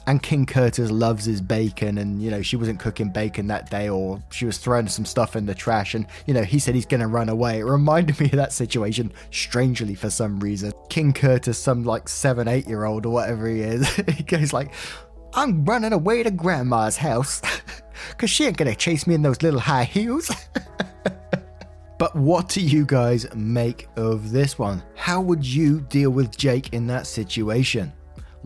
and 0.06 0.22
King 0.22 0.46
Curtis 0.46 0.90
loves 0.90 1.24
his 1.24 1.40
bacon, 1.40 1.98
and 1.98 2.22
you 2.22 2.30
know 2.30 2.42
she 2.42 2.56
wasn't 2.56 2.80
cooking 2.80 3.10
bacon 3.10 3.46
that 3.48 3.70
day, 3.70 3.88
or 3.88 4.22
she 4.30 4.44
was 4.46 4.58
throwing 4.58 4.88
some 4.88 5.04
stuff 5.04 5.36
in 5.36 5.46
the 5.46 5.54
trash, 5.54 5.94
and 5.94 6.06
you 6.26 6.34
know 6.34 6.42
he 6.42 6.58
said 6.58 6.74
he's 6.74 6.86
gonna 6.86 7.08
run 7.08 7.28
away. 7.28 7.60
It 7.60 7.64
reminded 7.64 8.18
me 8.20 8.26
of 8.26 8.32
that 8.32 8.52
situation, 8.52 9.12
strangely 9.30 9.94
for 9.94 10.10
some 10.10 10.40
reason. 10.40 10.72
King 10.88 11.12
Curtis, 11.12 11.58
some 11.58 11.84
like 11.84 12.08
seven, 12.08 12.48
eight 12.48 12.66
year 12.66 12.84
old 12.84 13.06
or 13.06 13.10
whatever 13.10 13.48
he 13.48 13.60
is, 13.60 13.88
he 14.08 14.22
goes 14.22 14.52
like, 14.52 14.72
"I'm 15.32 15.64
running 15.64 15.92
away 15.92 16.22
to 16.22 16.30
Grandma's 16.30 16.96
house, 16.96 17.40
cause 18.18 18.30
she 18.30 18.44
ain't 18.44 18.56
gonna 18.56 18.74
chase 18.74 19.06
me 19.06 19.14
in 19.14 19.22
those 19.22 19.42
little 19.42 19.60
high 19.60 19.84
heels." 19.84 20.30
But 21.96 22.16
what 22.16 22.48
do 22.48 22.60
you 22.60 22.84
guys 22.84 23.26
make 23.34 23.88
of 23.96 24.32
this 24.32 24.58
one? 24.58 24.82
How 24.94 25.20
would 25.20 25.46
you 25.46 25.80
deal 25.80 26.10
with 26.10 26.36
Jake 26.36 26.72
in 26.72 26.86
that 26.88 27.06
situation? 27.06 27.92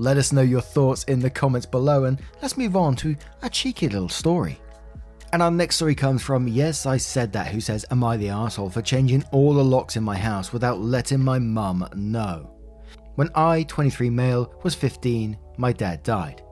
Let 0.00 0.16
us 0.16 0.32
know 0.32 0.42
your 0.42 0.61
thoughts 0.61 1.02
in 1.04 1.18
the 1.18 1.28
comments 1.28 1.66
below 1.66 2.04
and 2.04 2.22
let's 2.40 2.56
move 2.56 2.76
on 2.76 2.94
to 2.96 3.16
a 3.42 3.50
cheeky 3.50 3.88
little 3.88 4.08
story. 4.08 4.61
And 5.32 5.42
our 5.42 5.50
next 5.50 5.74
story 5.74 5.96
comes 5.96 6.22
from 6.22 6.46
Yes, 6.46 6.87
I 6.87 6.98
Said 6.98 7.32
That, 7.32 7.48
who 7.48 7.61
says, 7.61 7.84
Am 7.90 8.04
I 8.04 8.16
the 8.16 8.28
asshole 8.28 8.70
for 8.70 8.80
changing 8.80 9.24
all 9.32 9.52
the 9.52 9.64
locks 9.64 9.96
in 9.96 10.04
my 10.04 10.16
house 10.16 10.52
without 10.52 10.78
letting 10.78 11.18
my 11.18 11.40
mum 11.40 11.84
know? 11.96 12.48
When 13.16 13.28
I, 13.34 13.64
23 13.64 14.08
male, 14.08 14.54
was 14.62 14.76
15, 14.76 15.37
my 15.56 15.72
dad 15.72 16.04
died. 16.04 16.44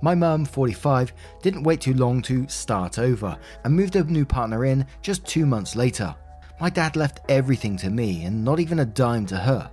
My 0.00 0.14
mum, 0.14 0.44
45, 0.44 1.12
didn't 1.42 1.64
wait 1.64 1.80
too 1.80 1.94
long 1.94 2.22
to 2.22 2.46
start 2.46 3.00
over 3.00 3.36
and 3.64 3.74
moved 3.74 3.96
a 3.96 4.04
new 4.04 4.24
partner 4.24 4.64
in 4.64 4.86
just 5.02 5.26
two 5.26 5.44
months 5.44 5.74
later. 5.74 6.14
My 6.60 6.70
dad 6.70 6.94
left 6.94 7.18
everything 7.28 7.76
to 7.78 7.90
me 7.90 8.22
and 8.22 8.44
not 8.44 8.60
even 8.60 8.78
a 8.78 8.84
dime 8.84 9.26
to 9.26 9.36
her. 9.36 9.68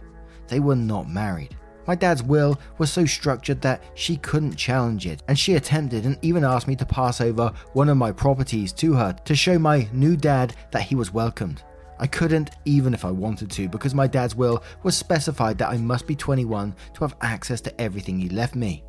They 0.48 0.60
were 0.60 0.76
not 0.76 1.08
married. 1.08 1.56
My 1.88 1.96
dad's 1.96 2.22
will 2.22 2.60
was 2.78 2.92
so 2.92 3.06
structured 3.06 3.62
that 3.62 3.82
she 3.96 4.18
couldn't 4.18 4.56
challenge 4.56 5.08
it, 5.08 5.24
and 5.28 5.38
she 5.38 5.56
attempted 5.56 6.06
and 6.06 6.18
even 6.22 6.44
asked 6.44 6.68
me 6.68 6.76
to 6.76 6.86
pass 6.86 7.20
over 7.22 7.52
one 7.74 7.89
of 7.89 7.98
my 7.98 8.12
properties 8.12 8.72
to 8.74 8.94
her 8.94 9.15
to 9.26 9.36
show 9.36 9.58
my 9.58 9.88
new 9.92 10.15
dad 10.15 10.56
that 10.72 10.84
he 10.84 10.96
was 10.96 11.13
welcomed. 11.13 11.63
I 12.00 12.08
couldn't, 12.08 12.52
even 12.63 12.94
if 12.94 13.04
I 13.04 13.12
wanted 13.12 13.52
to, 13.52 13.68
because 13.68 13.94
my 13.94 14.08
dad's 14.08 14.36
will 14.36 14.63
was 14.84 14.96
specified 14.96 15.58
that 15.58 15.70
I 15.70 15.78
must 15.78 16.08
be 16.08 16.15
21 16.15 16.74
to 16.94 17.00
have 17.02 17.15
access 17.22 17.60
to 17.62 17.82
everything 17.82 18.20
he 18.20 18.30
left 18.30 18.56
me. 18.56 18.84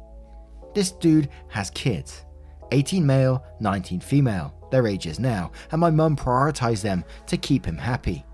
This 0.75 0.93
dude 0.93 1.29
has 1.49 1.71
kids 1.71 2.25
18 2.73 3.05
male, 3.05 3.45
19 3.59 4.01
female, 4.01 4.55
their 4.71 4.87
ages 4.87 5.19
now, 5.19 5.51
and 5.73 5.81
my 5.81 5.91
mum 5.91 6.17
prioritized 6.17 6.83
them 6.83 7.05
to 7.27 7.37
keep 7.37 7.65
him 7.65 7.77
happy. 7.77 8.25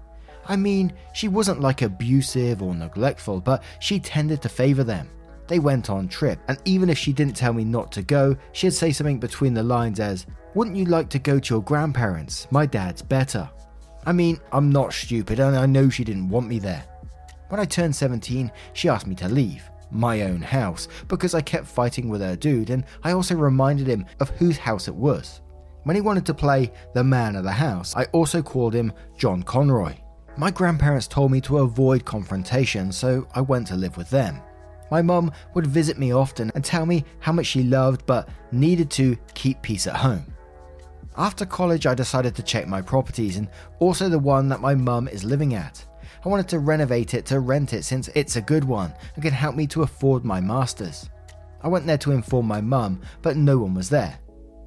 I 0.49 0.57
mean, 0.57 0.93
she 1.13 1.29
wasn't 1.29 1.61
like 1.61 1.83
abusive 1.83 2.63
or 2.63 2.75
neglectful, 2.75 3.41
but 3.41 3.63
she 3.81 3.99
tended 3.99 4.43
to 4.43 4.49
favour 4.49 4.85
them. 4.85 5.09
They 5.49 5.59
went 5.59 5.91
on 5.91 6.09
trip, 6.09 6.41
and 6.49 6.59
even 6.65 6.91
if 6.91 6.99
she 6.99 7.13
didn't 7.13 7.37
tell 7.37 7.53
me 7.53 7.65
not 7.65 7.93
to 7.93 8.03
go, 8.03 8.37
she'd 8.53 8.73
say 8.73 8.91
something 8.93 9.21
between 9.21 9.55
the 9.55 9.63
lines 9.63 10.01
as, 10.01 10.27
Wouldn't 10.55 10.77
you 10.77 10.87
like 10.87 11.09
to 11.11 11.19
go 11.19 11.39
to 11.39 11.55
your 11.55 11.63
grandparents? 11.63 12.49
My 12.51 12.67
dad's 12.67 13.03
better. 13.03 13.49
I 14.05 14.13
mean, 14.13 14.41
I'm 14.53 14.71
not 14.71 14.93
stupid, 14.93 15.39
and 15.41 15.57
I 15.57 15.67
know 15.67 15.89
she 15.89 16.05
didn't 16.05 16.29
want 16.29 16.49
me 16.49 16.59
there. 16.59 16.85
When 17.49 17.61
I 17.61 17.65
turned 17.65 17.95
17, 17.95 18.51
she 18.73 18.89
asked 18.89 19.07
me 19.07 19.15
to 19.17 19.29
leave 19.29 19.63
my 19.91 20.23
own 20.23 20.43
house 20.43 20.89
because 21.07 21.35
I 21.35 21.41
kept 21.41 21.67
fighting 21.67 22.09
with 22.09 22.21
her 22.21 22.37
dude, 22.37 22.71
and 22.71 22.85
I 23.05 23.13
also 23.13 23.37
reminded 23.37 23.87
him 23.87 24.07
of 24.21 24.31
whose 24.31 24.59
house 24.59 24.89
it 24.89 24.95
was. 24.95 25.41
When 25.85 25.95
he 25.95 26.03
wanted 26.03 26.27
to 26.27 26.35
play 26.35 26.73
the 26.95 27.05
man 27.05 27.37
of 27.37 27.45
the 27.45 27.53
house, 27.53 27.95
I 27.95 28.05
also 28.07 28.43
called 28.43 28.75
him 28.75 28.93
John 29.17 29.45
Conroy. 29.45 29.95
My 30.38 30.51
grandparents 30.51 31.07
told 31.07 31.33
me 31.33 31.40
to 31.42 31.59
avoid 31.59 32.05
confrontation, 32.05 32.92
so 32.92 33.27
I 33.35 33.40
went 33.40 33.66
to 33.68 33.75
live 33.75 33.96
with 33.96 34.11
them. 34.11 34.42
My 34.90 35.01
mum 35.01 35.33
would 35.55 35.66
visit 35.66 35.99
me 35.99 36.12
often 36.12 36.53
and 36.55 36.62
tell 36.62 36.85
me 36.85 37.07
how 37.20 37.33
much 37.33 37.46
she 37.46 37.62
loved 37.62 38.05
but 38.05 38.29
needed 38.53 38.90
to 38.92 39.16
keep 39.33 39.62
peace 39.62 39.87
at 39.87 39.96
home. 39.96 40.27
After 41.16 41.46
college, 41.46 41.87
I 41.87 41.94
decided 41.94 42.35
to 42.35 42.42
check 42.42 42.68
my 42.68 42.83
properties 42.83 43.38
and 43.38 43.49
also 43.79 44.11
the 44.11 44.18
one 44.18 44.51
that 44.51 44.61
my 44.61 44.75
mum 44.75 45.09
is 45.09 45.25
living 45.25 45.55
at. 45.55 45.83
I 46.22 46.29
wanted 46.29 46.49
to 46.49 46.59
renovate 46.59 47.14
it 47.14 47.25
to 47.27 47.40
rent 47.40 47.72
it 47.72 47.85
since 47.85 48.09
it's 48.14 48.37
a 48.37 48.42
good 48.42 48.64
one 48.64 48.92
and 49.14 49.25
can 49.25 49.33
help 49.33 49.57
me 49.57 49.66
to 49.68 49.85
afford 49.85 50.22
my 50.22 50.40
master's. 50.40 51.09
I 51.62 51.68
went 51.68 51.87
there 51.87 51.96
to 51.99 52.12
inform 52.12 52.46
my 52.46 52.61
mum, 52.61 53.01
but 53.22 53.38
no 53.38 53.57
one 53.57 53.72
was 53.72 53.88
there. 53.88 54.18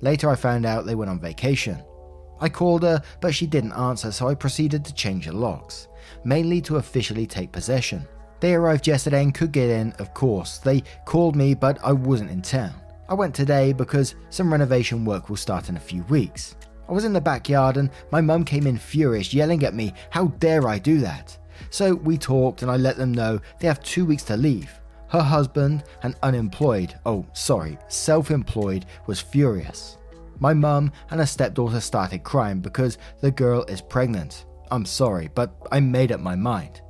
Later, 0.02 0.32
I 0.32 0.36
found 0.36 0.66
out 0.66 0.88
they 0.88 0.96
went 0.96 1.12
on 1.12 1.20
vacation. 1.20 1.78
I 2.42 2.50
called 2.50 2.84
her, 2.84 3.02
but 3.22 3.36
she 3.36 3.48
didn't 3.48 3.74
answer, 3.74 4.12
so 4.12 4.28
I 4.28 4.36
proceeded 4.36 4.86
to 4.86 4.94
change 4.94 5.26
the 5.26 5.34
locks, 5.34 5.88
mainly 6.24 6.62
to 6.62 6.78
officially 6.78 7.26
take 7.26 7.52
possession. 7.52 8.08
They 8.40 8.56
arrived 8.56 8.88
yesterday 8.88 9.24
and 9.24 9.34
could 9.34 9.52
get 9.52 9.70
in, 9.70 9.92
of 10.00 10.14
course. 10.14 10.60
They 10.60 10.84
called 11.06 11.36
me, 11.36 11.54
but 11.54 11.78
I 11.84 11.92
wasn't 11.92 12.32
in 12.32 12.42
town. 12.42 12.74
I 13.10 13.14
went 13.14 13.36
today 13.36 13.74
because 13.74 14.16
some 14.30 14.52
renovation 14.52 15.04
work 15.04 15.30
will 15.30 15.36
start 15.36 15.68
in 15.70 15.76
a 15.76 15.82
few 15.82 16.04
weeks. 16.04 16.56
I 16.88 16.94
was 16.94 17.06
in 17.06 17.14
the 17.14 17.22
backyard 17.22 17.78
and 17.78 17.92
my 18.12 18.22
mum 18.22 18.44
came 18.44 18.66
in 18.66 18.78
furious, 18.78 19.34
yelling 19.34 19.64
at 19.64 19.76
me, 19.76 19.94
How 20.10 20.28
dare 20.40 20.68
I 20.68 20.80
do 20.80 21.00
that? 21.00 21.38
So 21.70 21.94
we 21.94 22.18
talked 22.18 22.62
and 22.62 22.72
I 22.72 22.78
let 22.78 22.98
them 22.98 23.14
know 23.14 23.40
they 23.60 23.68
have 23.68 23.84
two 23.84 24.06
weeks 24.06 24.24
to 24.24 24.38
leave. 24.38 24.72
Her 25.10 25.22
husband, 25.22 25.84
an 26.04 26.16
unemployed, 26.24 26.98
oh, 27.06 27.26
sorry, 27.34 27.78
self 27.90 28.32
employed, 28.32 28.86
was 29.06 29.20
furious. 29.20 29.99
My 30.40 30.54
mum 30.54 30.92
and 31.12 31.20
her 31.20 31.26
stepdaughter 31.26 31.82
started 31.82 32.24
crying 32.24 32.62
because 32.62 32.98
the 33.22 33.32
girl 33.32 33.64
is 33.64 33.82
pregnant. 33.82 34.46
I'm 34.72 34.86
sorry, 34.86 35.30
but 35.34 35.54
I 35.72 35.80
made 35.80 36.12
up 36.12 36.22
my 36.22 36.36
mind. 36.36 36.82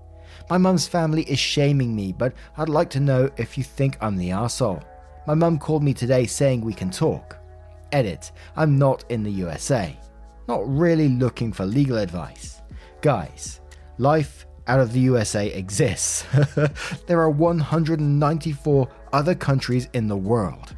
My 0.50 0.58
mum's 0.58 0.88
family 0.88 1.24
is 1.24 1.40
shaming 1.40 1.96
me, 1.96 2.12
but 2.12 2.34
I'd 2.58 2.70
like 2.70 2.90
to 2.92 3.00
know 3.00 3.30
if 3.38 3.58
you 3.58 3.64
think 3.64 3.98
I'm 4.02 4.18
the 4.18 4.32
asshole. 4.32 4.84
My 5.28 5.34
mum 5.34 5.60
called 5.60 5.84
me 5.84 5.94
today 5.94 6.26
saying 6.26 6.62
we 6.62 6.74
can 6.74 6.90
talk. 6.90 7.38
Edit, 7.92 8.32
I'm 8.56 8.78
not 8.78 9.04
in 9.10 9.24
the 9.24 9.32
USA. 9.32 9.98
Not 10.48 10.68
really 10.68 11.10
looking 11.10 11.52
for 11.52 11.66
legal 11.66 11.98
advice. 11.98 12.62
Guys, 13.02 13.62
life 13.98 14.46
out 14.68 14.80
of 14.80 14.94
the 14.94 15.00
USA 15.02 15.48
exists. 15.48 16.26
there 17.08 17.20
are 17.20 17.30
194 17.30 18.88
other 19.14 19.36
countries 19.36 19.88
in 19.94 20.08
the 20.08 20.18
world. 20.18 20.76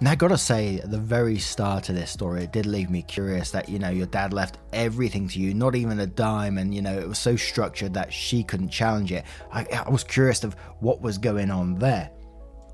Now, 0.00 0.12
I 0.12 0.14
gotta 0.14 0.38
say, 0.38 0.78
at 0.78 0.92
the 0.92 0.98
very 0.98 1.38
start 1.38 1.88
of 1.88 1.96
this 1.96 2.12
story, 2.12 2.44
it 2.44 2.52
did 2.52 2.66
leave 2.66 2.88
me 2.88 3.02
curious 3.02 3.50
that, 3.50 3.68
you 3.68 3.80
know, 3.80 3.90
your 3.90 4.06
dad 4.06 4.32
left 4.32 4.58
everything 4.72 5.26
to 5.28 5.40
you, 5.40 5.54
not 5.54 5.74
even 5.74 5.98
a 5.98 6.06
dime, 6.06 6.58
and, 6.58 6.72
you 6.72 6.82
know, 6.82 6.96
it 6.96 7.08
was 7.08 7.18
so 7.18 7.34
structured 7.34 7.94
that 7.94 8.12
she 8.12 8.44
couldn't 8.44 8.68
challenge 8.68 9.10
it. 9.10 9.24
I, 9.52 9.66
I 9.86 9.90
was 9.90 10.04
curious 10.04 10.44
of 10.44 10.54
what 10.78 11.00
was 11.00 11.18
going 11.18 11.50
on 11.50 11.80
there. 11.80 12.10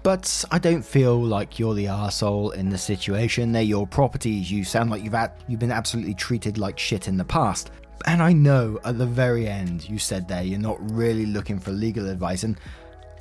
But 0.02 0.44
I 0.50 0.58
don't 0.58 0.84
feel 0.84 1.18
like 1.18 1.58
you're 1.58 1.72
the 1.72 1.86
asshole 1.86 2.50
in 2.50 2.68
the 2.68 2.76
situation. 2.76 3.52
They're 3.52 3.62
your 3.62 3.86
properties. 3.86 4.52
You 4.52 4.62
sound 4.62 4.90
like 4.90 5.02
you've, 5.02 5.14
at, 5.14 5.40
you've 5.48 5.60
been 5.60 5.72
absolutely 5.72 6.12
treated 6.12 6.58
like 6.58 6.78
shit 6.78 7.08
in 7.08 7.16
the 7.16 7.24
past. 7.24 7.70
And 8.06 8.22
I 8.22 8.34
know 8.34 8.78
at 8.84 8.98
the 8.98 9.06
very 9.06 9.48
end 9.48 9.88
you 9.88 9.98
said 9.98 10.28
there 10.28 10.42
you're 10.42 10.58
not 10.58 10.78
really 10.92 11.24
looking 11.24 11.58
for 11.58 11.70
legal 11.70 12.10
advice, 12.10 12.42
and 12.42 12.58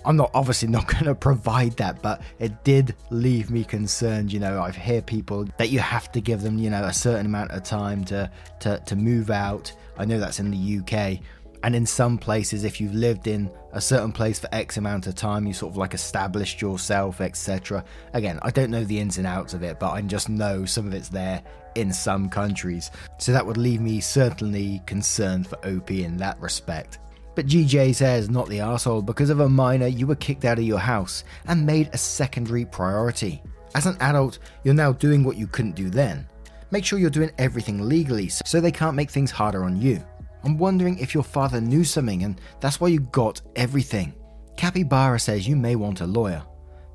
I'm 0.05 0.15
not 0.17 0.31
obviously 0.33 0.67
not 0.67 0.87
going 0.91 1.05
to 1.05 1.15
provide 1.15 1.77
that, 1.77 2.01
but 2.01 2.21
it 2.39 2.63
did 2.63 2.95
leave 3.09 3.49
me 3.49 3.63
concerned. 3.63 4.31
You 4.31 4.39
know, 4.39 4.61
I've 4.61 4.75
heard 4.75 5.05
people 5.05 5.47
that 5.57 5.69
you 5.69 5.79
have 5.79 6.11
to 6.13 6.21
give 6.21 6.41
them, 6.41 6.57
you 6.57 6.69
know, 6.69 6.83
a 6.83 6.93
certain 6.93 7.25
amount 7.25 7.51
of 7.51 7.63
time 7.63 8.03
to 8.05 8.29
to 8.61 8.81
to 8.85 8.95
move 8.95 9.29
out. 9.29 9.71
I 9.97 10.05
know 10.05 10.19
that's 10.19 10.39
in 10.39 10.49
the 10.51 10.79
UK, 10.79 11.19
and 11.63 11.75
in 11.75 11.85
some 11.85 12.17
places, 12.17 12.65
if 12.65 12.81
you've 12.81 12.93
lived 12.93 13.27
in 13.27 13.49
a 13.71 13.79
certain 13.79 14.11
place 14.11 14.37
for 14.37 14.49
X 14.51 14.75
amount 14.75 15.07
of 15.07 15.15
time, 15.15 15.47
you 15.47 15.53
sort 15.53 15.71
of 15.71 15.77
like 15.77 15.93
established 15.93 16.61
yourself, 16.61 17.21
etc. 17.21 17.85
Again, 18.13 18.37
I 18.41 18.51
don't 18.51 18.69
know 18.69 18.83
the 18.83 18.99
ins 18.99 19.17
and 19.17 19.25
outs 19.25 19.53
of 19.53 19.63
it, 19.63 19.79
but 19.79 19.91
I 19.91 20.01
just 20.01 20.27
know 20.27 20.65
some 20.65 20.87
of 20.87 20.93
it's 20.93 21.07
there 21.07 21.41
in 21.75 21.93
some 21.93 22.29
countries. 22.29 22.91
So 23.17 23.31
that 23.31 23.45
would 23.45 23.57
leave 23.57 23.79
me 23.79 24.01
certainly 24.01 24.81
concerned 24.85 25.47
for 25.47 25.55
OP 25.65 25.89
in 25.91 26.17
that 26.17 26.39
respect. 26.41 26.99
But 27.35 27.47
GJ 27.47 27.95
says, 27.95 28.29
not 28.29 28.47
the 28.47 28.59
asshole, 28.59 29.01
because 29.01 29.29
of 29.29 29.39
a 29.39 29.49
minor, 29.49 29.87
you 29.87 30.05
were 30.05 30.15
kicked 30.15 30.45
out 30.45 30.59
of 30.59 30.65
your 30.65 30.79
house 30.79 31.23
and 31.47 31.65
made 31.65 31.89
a 31.91 31.97
secondary 31.97 32.65
priority. 32.65 33.41
As 33.75 33.87
an 33.87 33.97
adult, 33.99 34.39
you're 34.63 34.75
now 34.75 34.91
doing 34.93 35.23
what 35.23 35.37
you 35.37 35.47
couldn't 35.47 35.75
do 35.75 35.89
then. 35.89 36.27
Make 36.69 36.85
sure 36.85 36.99
you're 36.99 37.09
doing 37.09 37.31
everything 37.37 37.87
legally 37.87 38.29
so 38.29 38.59
they 38.59 38.71
can't 38.71 38.95
make 38.95 39.09
things 39.09 39.31
harder 39.31 39.63
on 39.63 39.81
you. 39.81 40.03
I'm 40.43 40.57
wondering 40.57 40.99
if 40.99 41.13
your 41.13 41.23
father 41.23 41.61
knew 41.61 41.83
something 41.83 42.23
and 42.23 42.39
that's 42.59 42.81
why 42.81 42.89
you 42.89 42.99
got 42.99 43.41
everything. 43.55 44.13
Capybara 44.57 45.19
says 45.19 45.47
you 45.47 45.55
may 45.55 45.75
want 45.75 46.01
a 46.01 46.07
lawyer. 46.07 46.43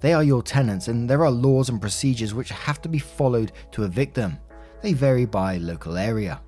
They 0.00 0.12
are 0.12 0.22
your 0.22 0.42
tenants 0.42 0.88
and 0.88 1.10
there 1.10 1.24
are 1.24 1.30
laws 1.30 1.68
and 1.68 1.80
procedures 1.80 2.34
which 2.34 2.50
have 2.50 2.80
to 2.82 2.88
be 2.88 2.98
followed 2.98 3.52
to 3.72 3.84
evict 3.84 4.14
them. 4.14 4.38
They 4.82 4.92
vary 4.92 5.24
by 5.24 5.56
local 5.56 5.96
area. 5.96 6.40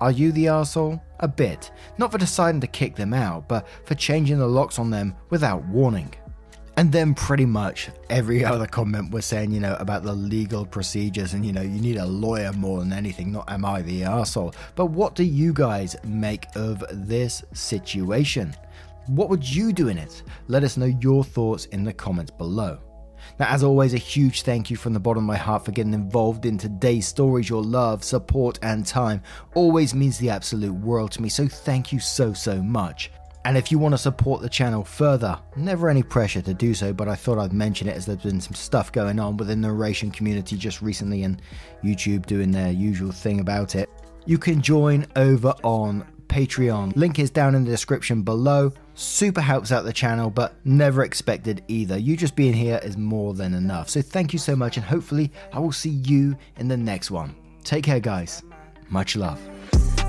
Are 0.00 0.10
you 0.10 0.32
the 0.32 0.46
arsehole? 0.46 1.00
A 1.20 1.28
bit. 1.28 1.70
Not 1.98 2.10
for 2.10 2.16
deciding 2.18 2.62
to 2.62 2.66
kick 2.66 2.96
them 2.96 3.12
out, 3.12 3.46
but 3.48 3.66
for 3.84 3.94
changing 3.94 4.38
the 4.38 4.46
locks 4.46 4.78
on 4.78 4.88
them 4.88 5.14
without 5.28 5.64
warning. 5.66 6.14
And 6.78 6.90
then 6.90 7.14
pretty 7.14 7.44
much 7.44 7.90
every 8.08 8.42
other 8.52 8.66
comment 8.66 9.10
was 9.10 9.26
saying, 9.26 9.50
you 9.52 9.60
know, 9.60 9.76
about 9.78 10.02
the 10.02 10.14
legal 10.14 10.64
procedures 10.64 11.34
and, 11.34 11.44
you 11.44 11.52
know, 11.52 11.60
you 11.60 11.80
need 11.80 11.98
a 11.98 12.06
lawyer 12.06 12.52
more 12.54 12.78
than 12.78 12.94
anything, 12.94 13.32
not 13.32 13.50
am 13.50 13.66
I 13.66 13.82
the 13.82 14.04
asshole. 14.04 14.54
But 14.74 14.86
what 14.86 15.14
do 15.14 15.24
you 15.24 15.52
guys 15.52 15.94
make 16.04 16.46
of 16.56 16.82
this 16.90 17.44
situation? 17.52 18.54
What 19.08 19.28
would 19.28 19.46
you 19.46 19.72
do 19.72 19.88
in 19.88 19.98
it? 19.98 20.22
Let 20.48 20.64
us 20.64 20.78
know 20.78 20.86
your 20.86 21.24
thoughts 21.24 21.66
in 21.66 21.84
the 21.84 21.92
comments 21.92 22.30
below. 22.30 22.78
Now, 23.38 23.48
as 23.48 23.62
always, 23.62 23.94
a 23.94 23.98
huge 23.98 24.42
thank 24.42 24.70
you 24.70 24.76
from 24.76 24.92
the 24.92 25.00
bottom 25.00 25.24
of 25.24 25.26
my 25.26 25.36
heart 25.36 25.64
for 25.64 25.72
getting 25.72 25.94
involved 25.94 26.46
in 26.46 26.58
today's 26.58 27.06
stories. 27.06 27.48
Your 27.48 27.62
love, 27.62 28.04
support, 28.04 28.58
and 28.62 28.86
time 28.86 29.22
always 29.54 29.94
means 29.94 30.18
the 30.18 30.30
absolute 30.30 30.74
world 30.74 31.12
to 31.12 31.22
me, 31.22 31.28
so 31.28 31.48
thank 31.48 31.92
you 31.92 32.00
so, 32.00 32.32
so 32.32 32.62
much. 32.62 33.10
And 33.44 33.56
if 33.56 33.72
you 33.72 33.78
want 33.78 33.94
to 33.94 33.98
support 33.98 34.42
the 34.42 34.50
channel 34.50 34.84
further, 34.84 35.38
never 35.56 35.88
any 35.88 36.02
pressure 36.02 36.42
to 36.42 36.52
do 36.52 36.74
so, 36.74 36.92
but 36.92 37.08
I 37.08 37.14
thought 37.14 37.38
I'd 37.38 37.54
mention 37.54 37.88
it 37.88 37.96
as 37.96 38.04
there's 38.04 38.22
been 38.22 38.40
some 38.40 38.54
stuff 38.54 38.92
going 38.92 39.18
on 39.18 39.38
with 39.38 39.48
the 39.48 39.56
narration 39.56 40.10
community 40.10 40.58
just 40.58 40.82
recently 40.82 41.22
and 41.22 41.40
YouTube 41.82 42.26
doing 42.26 42.50
their 42.50 42.70
usual 42.70 43.12
thing 43.12 43.40
about 43.40 43.74
it. 43.74 43.88
You 44.26 44.36
can 44.36 44.60
join 44.60 45.06
over 45.16 45.54
on 45.64 46.06
Patreon. 46.26 46.94
Link 46.96 47.18
is 47.18 47.30
down 47.30 47.54
in 47.54 47.64
the 47.64 47.70
description 47.70 48.22
below. 48.22 48.72
Super 49.00 49.40
helps 49.40 49.72
out 49.72 49.84
the 49.84 49.94
channel, 49.94 50.28
but 50.28 50.54
never 50.62 51.04
expected 51.04 51.64
either. 51.68 51.96
You 51.96 52.18
just 52.18 52.36
being 52.36 52.52
here 52.52 52.78
is 52.82 52.98
more 52.98 53.32
than 53.32 53.54
enough. 53.54 53.88
So 53.88 54.02
thank 54.02 54.34
you 54.34 54.38
so 54.38 54.54
much, 54.54 54.76
and 54.76 54.84
hopefully, 54.84 55.32
I 55.54 55.58
will 55.58 55.72
see 55.72 55.88
you 55.88 56.36
in 56.58 56.68
the 56.68 56.76
next 56.76 57.10
one. 57.10 57.34
Take 57.64 57.84
care, 57.84 57.98
guys. 57.98 58.42
Much 58.90 59.16
love. 59.16 59.40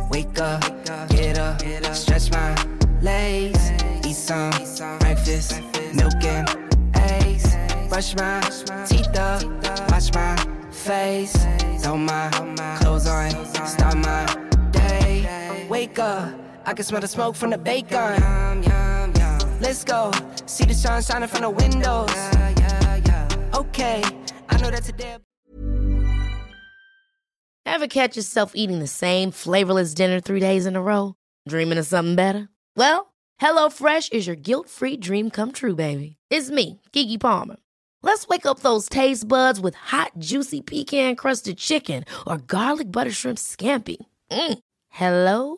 Wake 0.10 0.38
up, 0.41 0.60
get 1.08 1.39
up, 1.39 1.62
stretch 1.95 2.32
my 2.32 2.54
legs, 3.01 3.71
eat 4.06 4.13
some 4.13 4.51
breakfast, 4.99 5.62
milk 5.95 6.21
and 6.25 6.49
eggs, 6.97 7.56
brush 7.88 8.13
my 8.17 8.41
teeth 8.86 9.17
up, 9.17 9.41
wash 9.89 10.13
my 10.13 10.36
face, 10.69 11.32
throw 11.82 11.95
my 11.95 12.30
clothes 12.82 13.08
on, 13.08 13.32
start 13.65 13.95
my 13.95 14.25
day. 14.71 15.65
Wake 15.69 15.97
up, 15.97 16.30
I 16.65 16.74
can 16.74 16.86
smell 16.86 17.02
the 17.02 17.08
smoke 17.08 17.36
from 17.36 17.50
the 17.50 17.58
bacon. 17.58 18.21
Let's 19.60 19.84
go, 19.84 20.12
see 20.45 20.65
the 20.65 20.74
sun 20.74 21.02
shining 21.02 21.28
from 21.28 21.41
the 21.41 21.50
windows. 21.50 22.10
Okay, 23.56 24.04
I 24.50 24.58
know 24.58 24.69
that 24.69 24.84
today. 24.84 25.17
Ever 27.65 27.88
catch 27.88 28.15
yourself 28.17 28.52
eating 28.54 28.80
the 28.80 28.88
same 28.88 29.32
flavorless 29.32 29.93
dinner 29.93 30.19
three 30.19 30.39
days 30.39 30.65
in 30.65 30.76
a 30.76 30.82
row? 30.82 31.15
Dreaming 31.47 31.78
of 31.78 31.86
something 31.86 32.15
better? 32.15 32.50
Well, 32.76 33.13
HelloFresh 33.41 34.12
is 34.12 34.28
your 34.28 34.36
guilt 34.36 34.69
free 34.69 34.97
dream 34.97 35.30
come 35.30 35.52
true, 35.52 35.76
baby. 35.76 36.17
It's 36.30 36.52
me, 36.52 36.82
Keke 36.91 37.19
Palmer. 37.19 37.58
Let's 38.04 38.28
wake 38.28 38.45
up 38.45 38.60
those 38.60 38.89
taste 38.89 39.28
buds 39.28 39.60
with 39.60 39.76
hot, 39.76 40.12
juicy 40.17 40.62
pecan 40.62 41.15
crusted 41.15 41.58
chicken 41.58 42.04
or 42.28 42.38
garlic 42.39 42.91
butter 42.91 43.12
shrimp 43.12 43.38
scampi. 43.38 43.97
Mm. 44.32 44.60
Hello 44.89 45.58